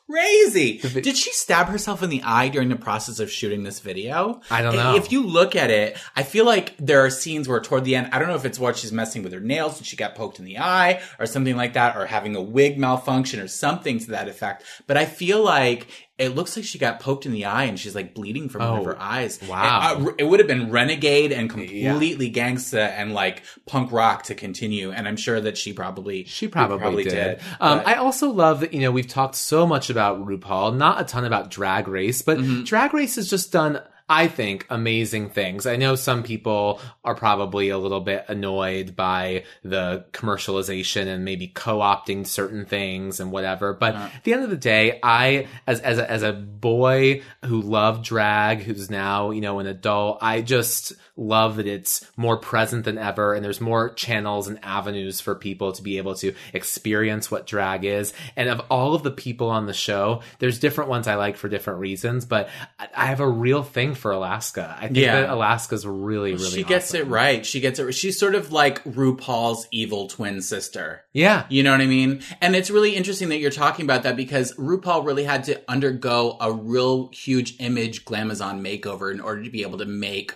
[0.88, 4.40] Vi- Did she stab herself in the eye during the process of shooting this video?
[4.50, 4.96] I don't know.
[4.96, 8.10] If you look at it, I feel like there are scenes where toward the end,
[8.12, 10.38] I don't know if it's what she's messing with her nails and she got poked
[10.38, 14.10] in the eye or something like that, or having a wig malfunction or something to
[14.10, 14.64] that effect.
[14.86, 15.86] But I feel like
[16.16, 18.70] it looks like she got poked in the eye and she's like bleeding from one
[18.78, 19.40] of Oh, her eyes.
[19.48, 19.96] wow.
[19.98, 24.34] It, uh, it would have been renegade and completely gangsta and like punk rock to
[24.36, 24.92] continue.
[24.92, 27.10] And I'm sure that she probably She probably, did.
[27.10, 27.40] did.
[27.60, 31.04] Um, I also love that you know we've talked so much about RuPaul, not a
[31.04, 32.62] ton about Drag Race, but Mm-hmm.
[32.64, 33.80] Drag Race has just done.
[34.06, 35.64] I think amazing things.
[35.64, 41.48] I know some people are probably a little bit annoyed by the commercialization and maybe
[41.48, 43.72] co-opting certain things and whatever.
[43.72, 47.62] But at the end of the day, I, as, as a, as a boy who
[47.62, 52.84] loved drag, who's now, you know, an adult, I just love that it's more present
[52.84, 57.30] than ever and there's more channels and avenues for people to be able to experience
[57.30, 58.12] what drag is.
[58.36, 61.48] And of all of the people on the show, there's different ones I like for
[61.48, 64.76] different reasons, but I- I have a real thing for Alaska.
[64.78, 65.20] I think Yeah.
[65.22, 67.00] that Alaska's really, really she gets awesome.
[67.00, 67.46] it right.
[67.46, 67.92] She gets it.
[67.92, 71.02] She's sort of like RuPaul's evil twin sister.
[71.12, 71.44] Yeah.
[71.48, 72.22] You know what I mean?
[72.40, 76.36] And it's really interesting that you're talking about that because RuPaul really had to undergo
[76.40, 80.34] a real huge image glamazon makeover in order to be able to make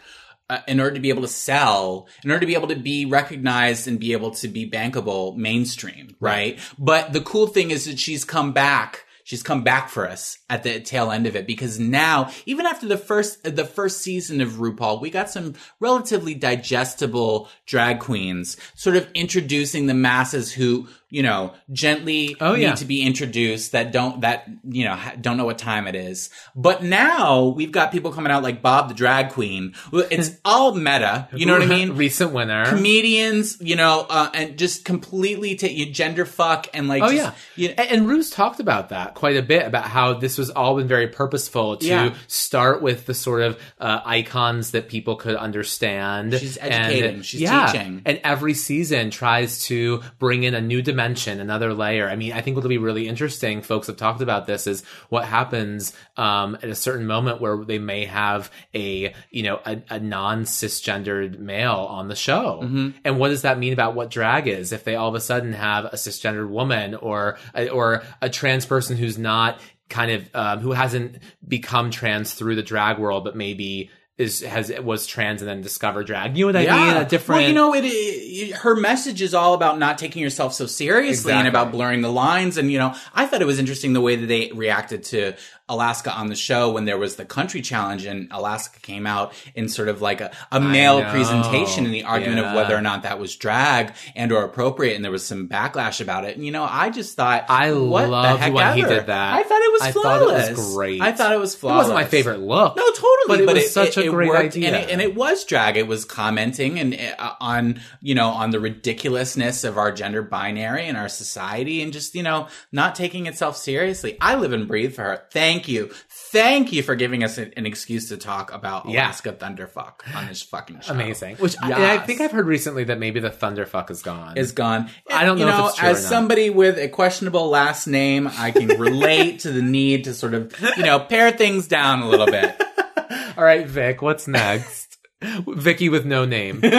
[0.50, 3.04] uh, in order to be able to sell, in order to be able to be
[3.04, 6.58] recognized and be able to be bankable mainstream, right?
[6.78, 9.04] But the cool thing is that she's come back.
[9.24, 12.86] She's come back for us at the tail end of it because now, even after
[12.86, 18.96] the first the first season of RuPaul, we got some relatively digestible drag queens, sort
[18.96, 24.20] of introducing the masses who you know gently Oh, need to be introduced that don't
[24.22, 26.30] that you know don't know what time it is.
[26.54, 29.74] But now we've got people coming out like Bob the drag queen.
[29.92, 31.28] It's all meta.
[31.34, 31.96] You know what I mean?
[31.96, 32.66] Recent winner.
[32.66, 37.36] Comedians, you know, uh, and just completely take you gender fuck and like, Oh just,
[37.56, 40.50] yeah, you and, and Ru's talked about that quite a bit about how this was
[40.50, 42.14] all been very purposeful to Yeah.
[42.28, 46.32] start with the sort of uh, icons that people could understand.
[46.34, 48.02] She's educating, And, she's yeah, teaching.
[48.06, 52.08] and every season tries to bring in a new dimension, another layer.
[52.08, 55.24] I mean, I think what'll be really interesting, folks have talked about this, is what
[55.24, 59.98] happens um, at a certain moment where they may have a you know a, a
[60.00, 62.90] non cisgendered male on the show, Mm-hmm.
[63.04, 65.52] and what does that mean about what drag is if they all of a sudden
[65.52, 70.58] have a cisgendered woman or a, or a trans person who's not kind of um,
[70.60, 73.90] who hasn't become trans through the drag world, but maybe.
[74.16, 76.36] Is has was trans and then discovered drag?
[76.36, 76.96] You know what I mean?
[76.96, 77.42] A different.
[77.42, 78.52] Well, you know, it, it.
[78.52, 82.56] Her message is all about not taking yourself so seriously and about blurring the lines.
[82.56, 85.36] And you know, I thought it was interesting the way that they reacted to
[85.68, 89.68] Alaska on the show when there was the country challenge and Alaska came out in
[89.68, 93.18] sort of like a, a male presentation in the argument of whether or not that
[93.18, 94.94] was drag and or appropriate.
[94.94, 96.36] And there was some backlash about it.
[96.36, 99.34] And you know, I just thought I what the loved heck when he did that.
[99.34, 100.74] I thought it was I thought it was flawless.
[100.74, 101.00] great.
[101.00, 101.86] I thought it was flawless.
[101.86, 102.76] It wasn't my favorite look.
[102.76, 103.46] No, totally.
[103.46, 104.68] But it was such a great worked, idea.
[104.68, 105.76] and it, and it was drag.
[105.76, 110.86] It was commenting and uh, on you know on the ridiculousness of our gender binary
[110.86, 114.16] and our society, and just you know not taking itself seriously.
[114.20, 115.22] I live and breathe for her.
[115.30, 115.90] Thank you,
[116.30, 119.06] thank you for giving us an, excuse to talk about Yeah.
[119.06, 120.92] Alaska Thunderfuck on this fucking show.
[120.92, 121.36] Amazing.
[121.36, 124.36] Which I, I think I've heard recently that maybe the Thunderfuck is gone.
[124.36, 124.90] is gone.
[125.10, 128.28] I don't you know if know it's true as somebody with a questionable last name,
[128.30, 132.08] I can relate to the need to sort of you know pare things down a
[132.08, 132.60] little bit.
[133.36, 134.87] All right, Vic, what's next?
[135.20, 136.62] Vicky with no name.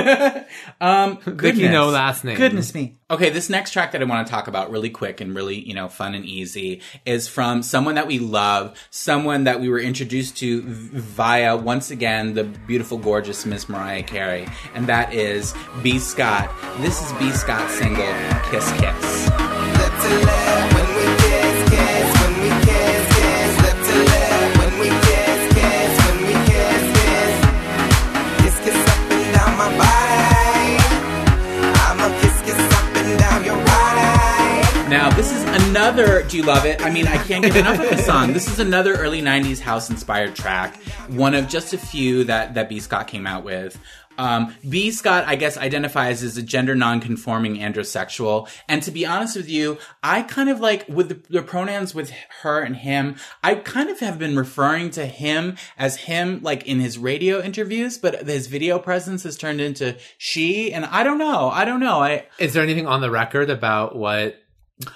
[0.81, 2.37] Um, Vicky, no last name.
[2.37, 2.97] Goodness me.
[3.11, 5.73] Okay, this next track that I want to talk about really quick and really, you
[5.73, 10.37] know, fun and easy is from someone that we love, someone that we were introduced
[10.37, 15.99] to via, once again, the beautiful, gorgeous Miss Mariah Carey, and that is B.
[15.99, 16.49] Scott.
[16.77, 17.29] This is B.
[17.31, 18.07] Scott's single,
[18.49, 20.78] Kiss Kiss.
[35.69, 36.23] Another.
[36.23, 36.81] Do you love it?
[36.81, 38.33] I mean, I can't get enough of this song.
[38.33, 40.75] This is another early '90s house-inspired track.
[41.09, 42.79] One of just a few that that B.
[42.79, 43.79] Scott came out with.
[44.17, 44.91] Um, B.
[44.91, 48.49] Scott, I guess, identifies as a gender non-conforming androsexual.
[48.67, 52.11] And to be honest with you, I kind of like with the, the pronouns with
[52.41, 53.15] her and him.
[53.41, 57.97] I kind of have been referring to him as him, like in his radio interviews,
[57.97, 60.73] but his video presence has turned into she.
[60.73, 61.49] And I don't know.
[61.49, 62.01] I don't know.
[62.01, 64.35] I Is there anything on the record about what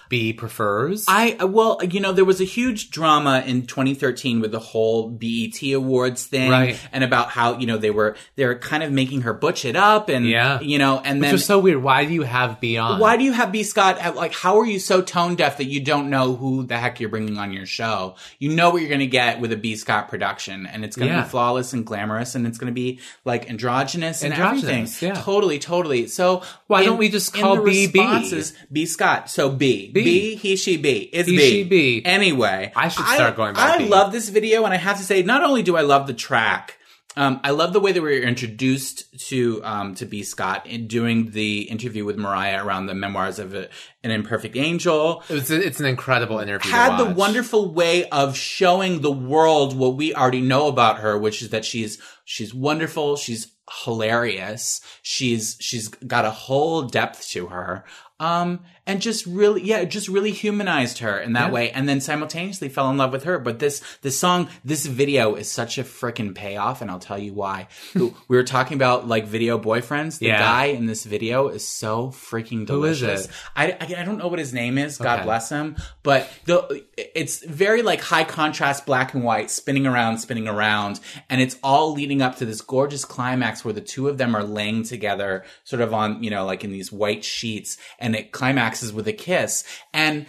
[0.09, 1.05] B prefers?
[1.07, 5.61] I well, you know, there was a huge drama in 2013 with the whole BET
[5.73, 6.79] Awards thing, Right.
[6.93, 9.75] And about how you know they were they were kind of making her butch it
[9.75, 10.61] up, and Yeah.
[10.61, 11.83] you know, and Which then was so weird.
[11.83, 12.99] Why do you have B on?
[12.99, 13.97] why do you have B Scott?
[13.99, 16.99] at- Like, how are you so tone deaf that you don't know who the heck
[16.99, 18.15] you're bringing on your show?
[18.39, 21.09] You know what you're going to get with a B Scott production, and it's going
[21.09, 21.23] to Yeah.
[21.23, 25.09] be flawless and glamorous, and it's going to be like androgynous and Androgynous, everything.
[25.15, 25.21] yeah.
[25.21, 26.07] Totally, totally.
[26.07, 28.31] So Why don't we just call B B?
[28.71, 29.29] B Scott?
[29.29, 30.03] So B B.
[30.03, 32.01] B he she B it's He, B she, B.
[32.05, 33.89] Anyway, I should start going by I B.
[33.89, 36.77] love this video, and I have to say, not only do I love the track.
[37.15, 40.23] Um, I love the way that we were introduced to um, to B.
[40.23, 43.69] Scott in doing the interview with Mariah around the memoirs of a,
[44.03, 45.23] an imperfect angel.
[45.29, 46.71] It's, it's an incredible interview.
[46.71, 51.43] Had the wonderful way of showing the world what we already know about her, which
[51.43, 53.53] is that she's she's wonderful, she's
[53.85, 57.85] hilarious, she's she's got a whole depth to her.
[58.19, 61.53] Um, and just really, yeah, just really humanized her in that Yeah.
[61.53, 63.39] way, and then simultaneously fell in love with her.
[63.39, 67.33] But this, this song, this video is such a freaking payoff, and I'll tell you
[67.33, 67.67] why.
[67.95, 70.19] we were talking about like video boyfriends.
[70.19, 70.39] The Yeah.
[70.39, 73.27] guy in this video is so freaking Who is delicious.
[73.55, 74.97] I, I, I don't know what his name is.
[74.97, 75.23] God Okay.
[75.25, 75.75] bless him.
[76.03, 81.39] But the it's very like high contrast, black and white, spinning around, spinning around, and
[81.41, 84.83] it's all leading up to this gorgeous climax where the two of them are laying
[84.83, 88.31] together, sort of on you know like in these white sheets, and it
[88.73, 89.63] climaxes with a kiss
[89.93, 90.25] and.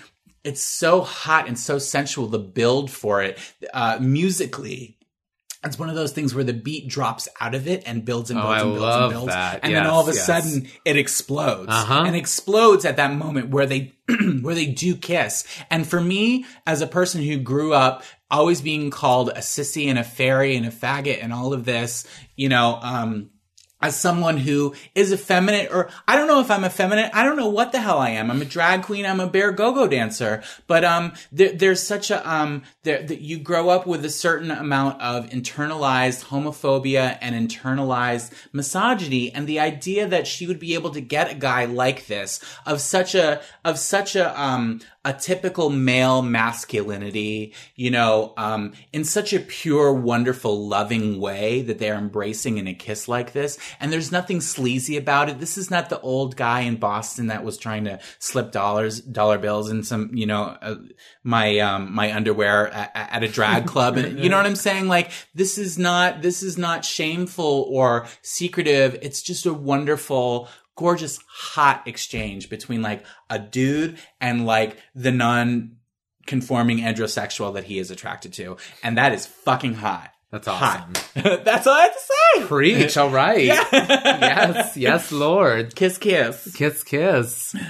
[0.46, 2.26] It's so hot and so sensual.
[2.26, 3.38] The build for it,
[3.72, 4.98] uh, musically,
[5.64, 8.38] it's one of those things where the beat drops out of it and builds and
[8.38, 9.60] Oh, builds I and builds and builds, that.
[9.62, 10.26] and then all of a yes.
[10.26, 12.04] sudden it explodes Uh-huh.
[12.06, 13.94] and explodes at that moment where they
[14.42, 15.46] where they do kiss.
[15.70, 19.98] And for me, as a person who grew up always being called a sissy and
[19.98, 23.30] a fairy and a faggot and all of this, you know, um,
[23.84, 27.10] as someone who is effeminate or I don't know if I'm effeminate.
[27.12, 28.30] I don't know what the hell I am.
[28.30, 29.04] I'm a drag queen.
[29.04, 30.42] I'm a bear go-go dancer.
[30.66, 34.50] But, um, there, there's such a, um, there, that you grow up with a certain
[34.50, 39.30] amount of internalized homophobia and internalized misogyny.
[39.30, 42.80] And the idea that she would be able to get a guy like this of
[42.80, 49.34] such a, of such a, um, a typical male masculinity, you know, um, in such
[49.34, 53.58] a pure, wonderful, loving way that they're embracing in a kiss like this.
[53.80, 55.40] And there's nothing sleazy about it.
[55.40, 59.36] This is not the old guy in Boston that was trying to slip dollars, dollar
[59.36, 60.76] bills in some, you know, uh,
[61.22, 63.98] my, um, my underwear at, at a drag club.
[63.98, 64.88] And you know what I'm saying?
[64.88, 68.98] Like, this is not, this is not shameful or secretive.
[69.02, 75.76] It's just a wonderful, gorgeous, hot exchange between like a dude and like the non
[76.26, 78.56] conforming androsexual that he is attracted to.
[78.82, 80.10] And that is fucking hot.
[80.30, 80.88] That's Hot.
[81.14, 81.40] awesome.
[81.44, 82.46] That's all I have to say.
[82.46, 82.96] Preach.
[82.96, 83.44] All right.
[83.44, 84.76] yes.
[84.76, 85.76] Yes, Lord.
[85.76, 86.52] Kiss, kiss.
[86.56, 87.52] Kiss, kiss.
[87.52, 87.60] Do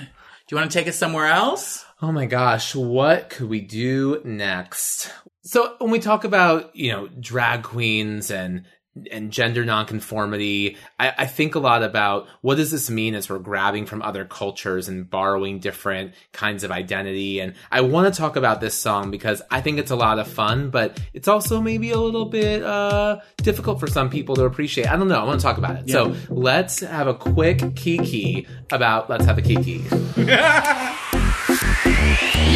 [0.51, 1.85] you want to take us somewhere else?
[2.01, 5.11] Oh my gosh, what could we do next?
[5.43, 8.65] So when we talk about, you know, drag queens and
[9.11, 13.39] and gender nonconformity, I, I think a lot about what does this mean as we're
[13.39, 17.41] grabbing from other cultures and borrowing different kinds of identity.
[17.41, 20.29] And I want to talk about this song because I think it's a lot of
[20.29, 24.89] fun, but it's also maybe a little bit uh, difficult for some people to appreciate.
[24.89, 25.21] I don't know.
[25.21, 25.91] I want to talk about it.
[25.91, 29.85] So let's have a quick kiki about Let's Have a Kiki.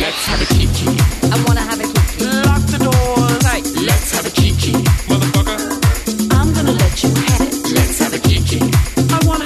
[0.00, 0.86] Let's have a kiki.
[1.30, 1.87] I wanna have a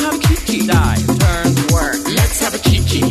[0.02, 0.66] have a kiki.
[0.66, 1.96] Dive, turn, work.
[2.14, 3.02] Let's have a kiki.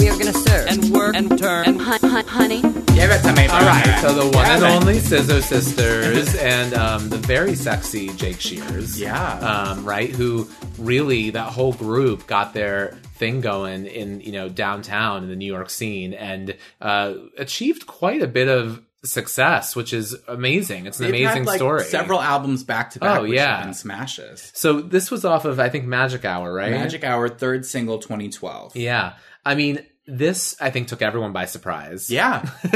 [0.00, 1.64] We are gonna serve And work and turn.
[1.66, 2.62] and hun- hun- honey.
[2.62, 3.46] Give it to me.
[3.46, 8.08] All right, so the one and Damn only Scissor Sisters and um, the very sexy
[8.14, 9.00] Jake Shears.
[9.00, 9.38] Yeah.
[9.38, 15.22] Um, right, who really, that whole group got their thing going in, you know, downtown
[15.24, 20.16] in the New York scene and uh, achieved quite a bit of success, which is
[20.26, 20.86] amazing.
[20.86, 21.84] It's an They've amazing had, like, story.
[21.84, 23.20] Several albums back to back.
[23.20, 23.62] Oh, yeah.
[23.62, 24.50] been smashes.
[24.54, 26.72] So this was off of, I think, Magic Hour, right?
[26.72, 28.76] Magic Hour, third single, 2012.
[28.76, 29.14] Yeah.
[29.44, 32.10] I mean, this, I think, took everyone by surprise.
[32.10, 32.48] Yeah.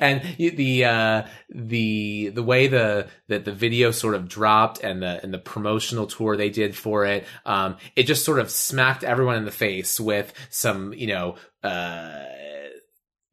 [0.00, 5.20] and the uh, the the way the that the video sort of dropped and the
[5.22, 9.36] and the promotional tour they did for it, um, it just sort of smacked everyone
[9.36, 12.24] in the face with some, you know, uh,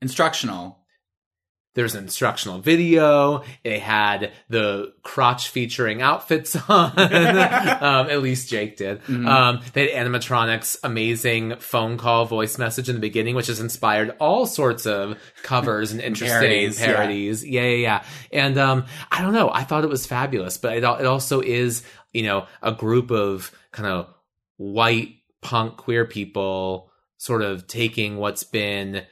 [0.01, 0.84] Instructional.
[1.75, 3.43] There's an instructional video.
[3.63, 6.91] It had the crotch featuring outfits on.
[6.97, 9.01] um, at least Jake did.
[9.03, 9.27] Mm-hmm.
[9.27, 14.15] Um, they had animatronics, amazing phone call voice message in the beginning, which has inspired
[14.19, 17.45] all sorts of covers and interesting Parodies, parodies.
[17.45, 17.61] yeah.
[17.61, 18.03] Yeah, yeah, yeah.
[18.31, 19.49] And um, I don't know.
[19.51, 23.51] I thought it was fabulous, but it, it also is, you know, a group of
[23.71, 24.07] kind of
[24.57, 25.09] white
[25.41, 29.03] punk queer people sort of taking what's been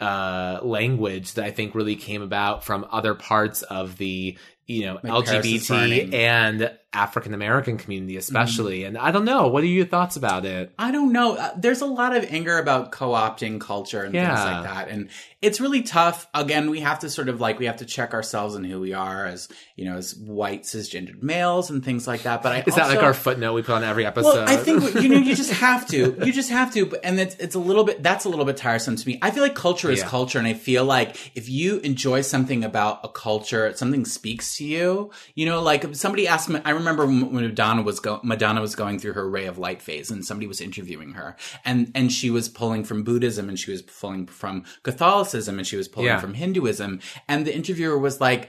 [0.00, 4.36] uh language that I think really came about from other parts of the
[4.66, 9.66] you know Like LGBT and African American community especially and I don't know what are
[9.66, 11.36] your thoughts about it I don't know.
[11.36, 15.08] Uh, There's a lot of anger about co-opting culture and things like that, and
[15.42, 16.26] it's really tough.
[16.34, 18.92] Again, we have to sort of like we have to check ourselves and who we
[18.94, 22.42] are as you know as white cisgendered males and things like that.
[22.42, 24.94] But I is that like our footnote we put on every episode Well, I think
[25.02, 26.16] you know you just have to.
[26.24, 28.56] You just have to, but- and it's it's a little bit that's a little bit
[28.56, 29.18] tiresome to me.
[29.22, 30.08] I feel like culture is Yeah.
[30.08, 34.64] culture, and I feel like if you enjoy something about a culture, something speaks to
[34.64, 35.10] you.
[35.34, 36.60] You know, like somebody asked me.
[36.64, 40.10] I remember when Madonna was go, Madonna was going through her ray of light phase,
[40.10, 43.82] and somebody was interviewing her, and and she was pulling from Buddhism, and she was
[43.82, 46.20] pulling from Catholicism, and she was pulling Yeah.
[46.20, 48.48] from Hinduism, and the interviewer was like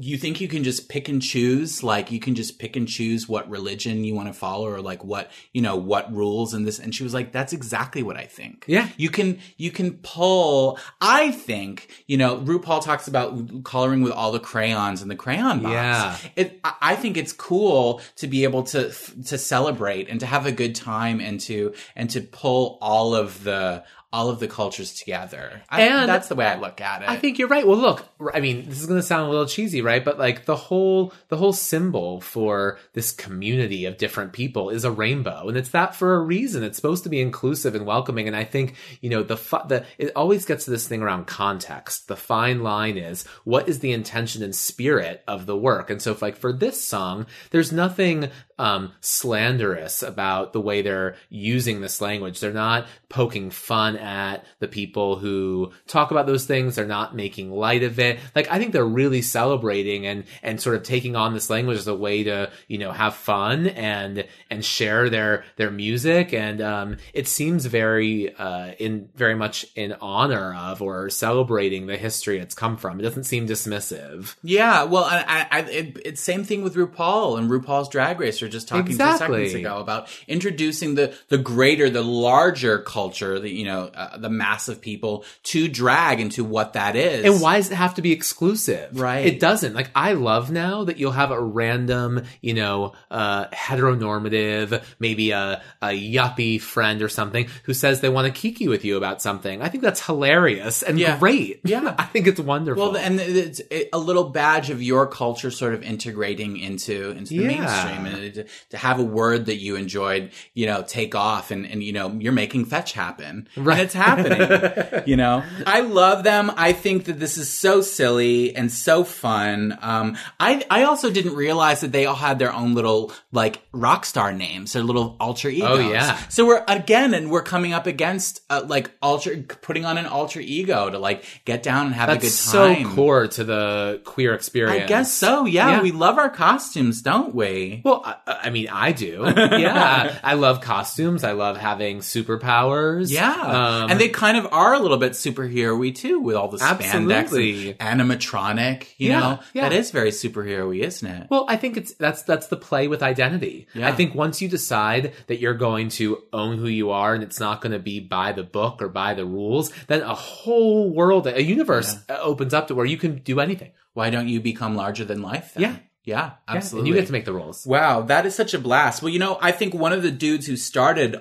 [0.00, 3.28] you think you can just pick and choose like you can just pick and choose
[3.28, 6.78] what religion you want to follow or like what you know what rules and this
[6.78, 8.88] and she was like that's exactly what i think Yeah.
[8.96, 14.32] you can you can pull i think you know rupaul talks about coloring with all
[14.32, 16.16] the crayons in the crayon box Yeah.
[16.36, 18.90] it i I think it's cool to be able to
[19.26, 23.42] to celebrate and to have a good time and to and to pull all of
[23.42, 23.82] the
[24.14, 27.16] all of the cultures together I, And that's the way i look at it I
[27.24, 27.66] think you're right.
[27.66, 30.04] Well, look, I mean, this is going to sound a little cheesy, right?
[30.04, 34.90] But like the whole the whole symbol for this community of different people is a
[34.90, 36.62] rainbow, and it's that for a reason.
[36.62, 38.26] It's supposed to be inclusive and welcoming.
[38.26, 39.36] And I think you know the
[39.68, 42.08] the it always gets to this thing around context.
[42.08, 45.88] The fine line is what is the intention and spirit of the work.
[45.88, 51.16] And so, if like for this song, there's nothing um, slanderous about the way they're
[51.28, 52.40] using this language.
[52.40, 56.76] They're not poking fun at the people who talk about those things.
[56.76, 58.18] They're not making light of it.
[58.34, 61.88] Like I think they're really celebrating and and sort of taking on this language as
[61.88, 66.32] a way to you know have fun and and share their their music.
[66.32, 71.96] And um, it seems very uh, in very much in honor of or celebrating the
[71.96, 73.00] history it's come from.
[73.00, 74.36] It doesn't seem dismissive.
[74.42, 78.43] Yeah, well, I, I, it, it's same thing with RuPaul and RuPaul's Drag Race.
[78.44, 83.50] Were just talking two seconds ago about introducing the the greater, the larger culture, the
[83.50, 87.24] you know, uh, the mass of people to drag into what that is.
[87.24, 88.98] And why does it have to be exclusive?
[89.00, 89.26] Right.
[89.26, 89.74] It doesn't.
[89.74, 95.62] Like I love now that you'll have a random, you know, uh heteronormative, maybe a,
[95.82, 99.62] a yuppie friend or something who says they want to kiki with you about something.
[99.62, 101.18] I think that's hilarious and Yeah.
[101.18, 101.60] great.
[101.64, 101.94] Yeah.
[101.98, 102.92] I think it's wonderful.
[102.92, 103.60] Well, and it's
[103.92, 107.48] a little badge of your culture, sort of integrating into into the Yeah.
[107.48, 111.66] mainstream, and to, to have a word that you enjoyed, you know, take off, and
[111.66, 113.74] and you know, you're making fetch happen, Right.
[113.74, 115.02] And it's happening.
[115.06, 116.50] you know, I love them.
[116.56, 119.78] I think that this is so silly and so fun.
[119.80, 124.04] Um, I I also didn't realize that they all had their own little like rock
[124.04, 125.68] star names, their little alter egos.
[125.78, 126.16] Oh, yeah.
[126.28, 130.40] So we're again, and we're coming up against uh, like alter putting on an alter
[130.40, 132.84] ego to like get down and have that's a good time.
[132.88, 134.84] so core to the queer experience.
[134.84, 135.44] I guess so.
[135.46, 135.82] Yeah, Yeah.
[135.82, 137.82] we love our costumes, don't we?
[137.84, 139.24] Well, I, mean, I do.
[139.36, 141.24] Yeah, I love costumes.
[141.24, 143.10] I love having superpowers.
[143.10, 146.62] Yeah, Um, and they kind of are a little bit superhero-y too, with all the
[146.62, 147.74] Absolutely.
[147.74, 148.86] spandex and animatronic.
[148.98, 149.68] You Yeah, know, yeah.
[149.68, 151.26] that is very superhero-y, isn't it?
[151.30, 153.66] Well, I think it's that's that's the play with identity.
[153.74, 153.88] Yeah.
[153.88, 157.40] I think once you decide that you're going to own who you are and it's
[157.40, 161.26] not going to be by the book or by the rules, then a whole world,
[161.26, 163.72] a universe uh opens up to where you can do anything.
[163.92, 165.54] Why don't you become larger than life?
[165.54, 165.62] Then?
[165.62, 165.76] Yeah.
[166.04, 166.90] Yeah, Yeah, absolutely.
[166.90, 167.66] and you get to make the rules.
[167.66, 169.02] Wow, that is such a blast.
[169.02, 171.20] Well, you know, I think one of the dudes who started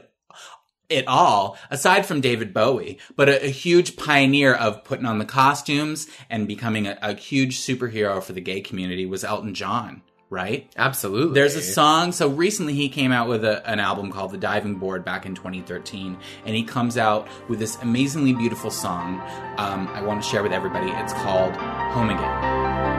[0.89, 5.25] it all, aside from David Bowie, but a, a huge pioneer of putting on the
[5.25, 10.69] costumes and becoming a, a huge superhero for the gay community was Elton John, right?
[10.75, 11.33] Absolutely.
[11.33, 12.11] There's a song.
[12.11, 15.33] So recently he came out with a, an album called The Diving Board back in
[15.33, 16.17] 2013.
[16.45, 19.19] And he comes out with this amazingly beautiful song
[19.57, 20.91] um, I want to share with everybody.
[20.91, 22.92] It's called Home Again.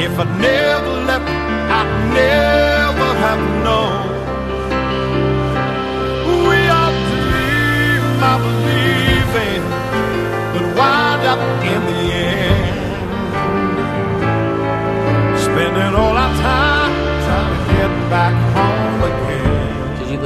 [0.00, 1.28] If I never left,
[1.78, 4.02] I'd never have known.
[6.48, 9.64] We are dreaming, I believing,
[10.52, 11.40] but wind up
[11.72, 12.78] in the end,
[15.40, 16.92] spending all our time
[17.24, 18.77] trying to get back home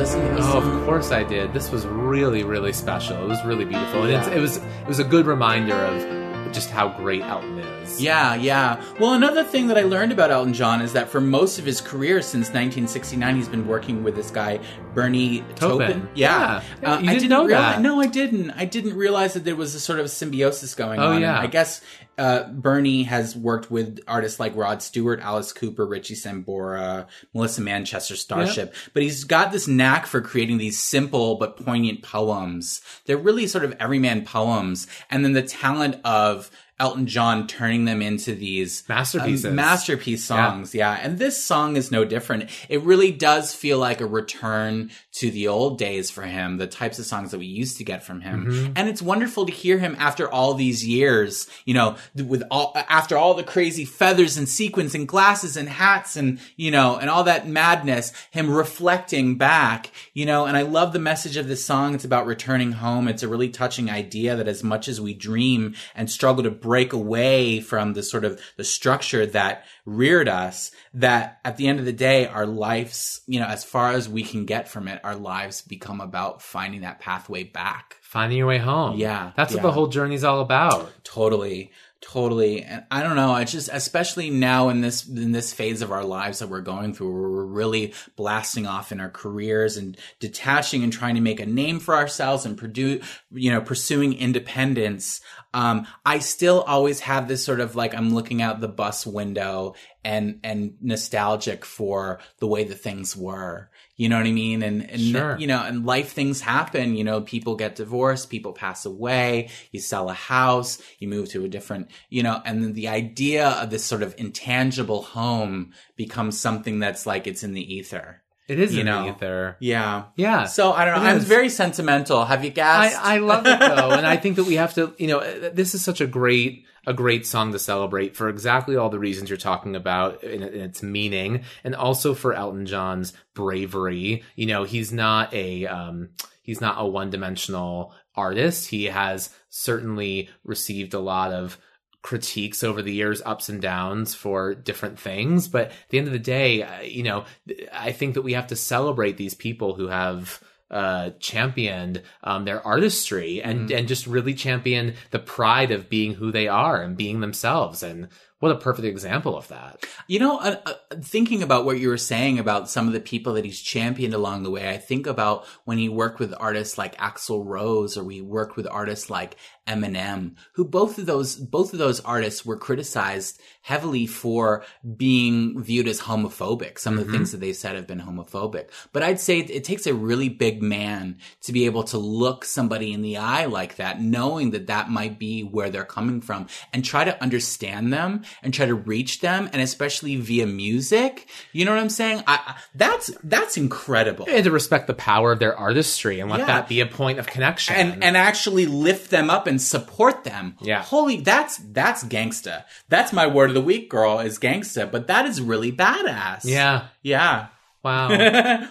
[0.03, 0.81] listen to this Oh, song?
[0.81, 1.53] of course I did.
[1.53, 3.17] This was really, really special.
[3.23, 4.31] It was really beautiful, and Yeah.
[4.31, 7.72] it was it was a good reminder of just how great Elton is.
[7.99, 8.83] Yeah, yeah.
[8.99, 11.81] Well, another thing that I learned about Elton John is that for most of his
[11.81, 14.61] career since 1969, he's been working with this guy
[14.95, 15.79] Bernie Taupin.
[15.89, 16.09] Taupin.
[16.15, 16.95] Yeah, Yeah.
[16.95, 17.83] Uh, You I didn't know realize, that.
[17.83, 18.51] No, I didn't.
[18.53, 21.21] I didn't realize that there was a sort of symbiosis going Oh, on.
[21.23, 21.39] Yeah.
[21.41, 21.81] I guess
[22.19, 28.17] uh, Bernie has worked with artists like Rod Stewart, Alice Cooper, Richie Sambora, Melissa Manchester,
[28.17, 28.75] Starship.
[28.93, 32.83] But he's got this knack for creating these simple but poignant poems.
[33.07, 36.51] They're really sort of everyman poems, and then the talent of
[36.83, 39.47] Elton John turning them into these Masterpieces.
[39.47, 40.75] um, masterpiece songs.
[40.75, 40.99] Yeah.
[41.01, 42.51] And this song is no different.
[42.69, 46.99] It really does feel like a return to the old days for him, the types
[46.99, 48.47] of songs that we used to get from him.
[48.47, 48.73] Mm-hmm.
[48.75, 53.17] And it's wonderful to hear him after all these years, you know, with all, after
[53.17, 57.23] all the crazy feathers and sequins and glasses and hats and, you know, and all
[57.25, 61.95] that madness, him reflecting back, you know, and I love the message of this song.
[61.95, 63.07] It's about returning home.
[63.07, 66.72] It's a really touching idea that as much as we dream and struggle to break
[66.93, 71.85] away from the sort of the structure that reared us, that at the end of
[71.85, 75.17] the day, our lives, you know, as far as we can get from it, our
[75.17, 77.97] lives become about finding that pathway back.
[78.03, 78.99] Finding your way home.
[78.99, 80.93] Yeah, That's what the whole journey's all about.
[81.05, 81.73] Totally.
[82.03, 82.65] Totally.
[82.65, 83.37] And I don't know.
[83.37, 86.95] It's just, especially now in this, in this phase of our lives that we're going
[86.95, 91.39] through, where we're really blasting off in our careers and detaching and trying to make
[91.39, 95.21] a name for ourselves and produce, you know, pursuing independence.
[95.55, 99.75] Um, I still always have this sort of like, I'm looking out the bus window
[100.05, 103.71] and, and nostalgic for the way that things were.
[103.97, 104.63] You know what I mean?
[104.63, 105.37] And, and, Sure.
[105.39, 106.97] you know, and life things happen.
[106.97, 111.45] You know, people get divorced, people pass away, you sell a house, you move to
[111.45, 116.39] a different, you know, and then the idea of this sort of intangible home becomes
[116.41, 118.23] something that's like it's in the ether.
[118.49, 119.05] It is You in know.
[119.05, 119.57] the ether.
[119.61, 120.05] Yeah.
[120.17, 120.47] Yeah.
[120.47, 121.03] So I don't know.
[121.09, 121.25] It I'm is.
[121.25, 122.25] very sentimental.
[122.25, 122.99] Have you guessed?
[122.99, 125.75] I, I love it though, and I think that we have to, you know, this
[125.75, 129.37] is such a great, a great song to celebrate for exactly all the reasons you're
[129.37, 134.25] talking about in, in its meaning, and also for Elton John's bravery.
[134.35, 136.11] You know, he's not a, um,
[136.43, 138.69] he's not a one dimensional artist.
[138.69, 141.59] He has certainly received a lot of
[142.03, 145.47] critiques over the years, ups and downs for different things.
[145.47, 147.25] But at the end of the day, uh, you know,
[147.73, 150.43] I think that we have to celebrate these people who have
[150.73, 153.77] uh, championed um, their artistry and Mm-hmm.
[153.77, 157.83] and just really championed the pride of being who they are and being themselves.
[157.83, 158.09] And
[158.41, 159.85] what a perfect example of that.
[160.09, 163.35] You know, uh, uh, thinking about what you were saying about some of the people
[163.35, 166.97] that he's championed along the way, I think about when he worked with artists like
[166.97, 169.37] Axl Rose or we worked with artists like
[169.67, 174.65] Eminem, who both of those both of those artists were criticized heavily for
[174.97, 176.79] being viewed as homophobic.
[176.79, 177.19] Some of the mm-hmm.
[177.19, 178.71] things that they said have been homophobic.
[178.93, 182.93] But I'd say it takes a really big man to be able to look somebody
[182.93, 186.85] in the eye like that, knowing that that might be where they're coming from and
[186.85, 191.29] try to understand them and try to reach them and especially via music.
[191.53, 192.25] You know what I'm saying?
[192.27, 194.27] I, I- that's, that's incredible.
[194.29, 196.47] And to respect the power of their artistry and let Yeah.
[196.47, 197.77] that be a point of connection.
[197.77, 200.57] and and actually lift them up and support them.
[200.63, 200.83] Yeah.
[200.83, 202.65] Holy that's that's gangsta.
[202.89, 204.91] That's my word of the week, girl, is gangsta.
[204.91, 206.41] But that is really badass.
[206.45, 206.89] yeah.
[207.03, 207.49] Yeah.
[207.85, 208.09] Wow.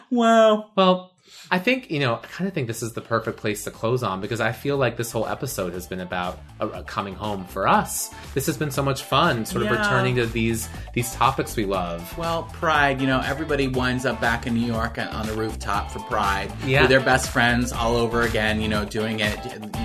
[0.11, 0.71] Wow.
[0.75, 1.10] Well,
[1.53, 4.03] I think, you know, I kind of think this is the perfect place to close
[4.03, 7.43] on because I feel like this whole episode has been about a, a coming home
[7.43, 8.09] for us.
[8.33, 9.79] This has been so much fun, sort of Yeah.
[9.81, 12.17] returning to these these topics we love.
[12.17, 15.99] Well, Pride, you know, everybody winds up back in New York on the rooftop for
[15.99, 16.81] Pride Yeah.
[16.83, 19.37] with their best friends all over again, you know, doing it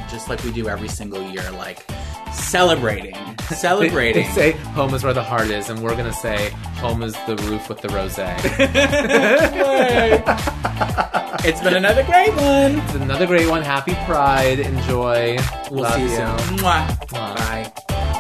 [0.09, 1.85] just like we do every single year, like
[2.33, 3.17] celebrating.
[3.49, 4.25] They, Celebrating.
[4.27, 6.51] they say home is where the heart is, and we're gonna say
[6.81, 8.19] home is the roof with the rose.
[11.47, 12.79] it's been another great one.
[12.81, 13.63] it's another great one.
[13.63, 14.59] Happy Pride.
[14.61, 15.37] Enjoy.
[15.71, 16.17] We'll Love see you you.
[16.17, 16.59] soon.
[16.59, 16.87] Mwah.
[17.09, 17.37] Mwah.
[17.37, 18.13] Bye.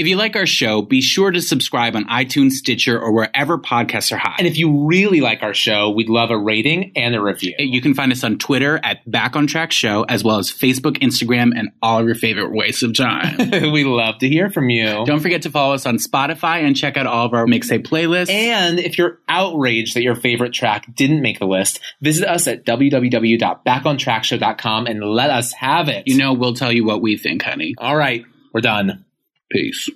[0.00, 4.10] If you like our show, be sure to subscribe on iTunes, Stitcher, or wherever podcasts
[4.12, 4.36] are hot.
[4.38, 7.54] And if you really like our show, we'd love a rating and a review.
[7.58, 10.96] You can find us on Twitter at Back on Track Show, as well as Facebook,
[11.02, 13.50] Instagram, and all of your favorite wastes of time.
[13.72, 15.04] we love to hear from you.
[15.04, 18.30] Don't forget to follow us on Spotify and check out all of our mixtape playlists.
[18.30, 22.64] And if you're outraged that your favorite track didn't make the list, visit us at
[22.64, 26.04] www.backontrackshow.com and let us have it.
[26.06, 27.74] you know, we'll tell you what we think, honey.
[27.76, 28.24] All right,
[28.54, 29.04] we're done.
[29.50, 29.90] Peace.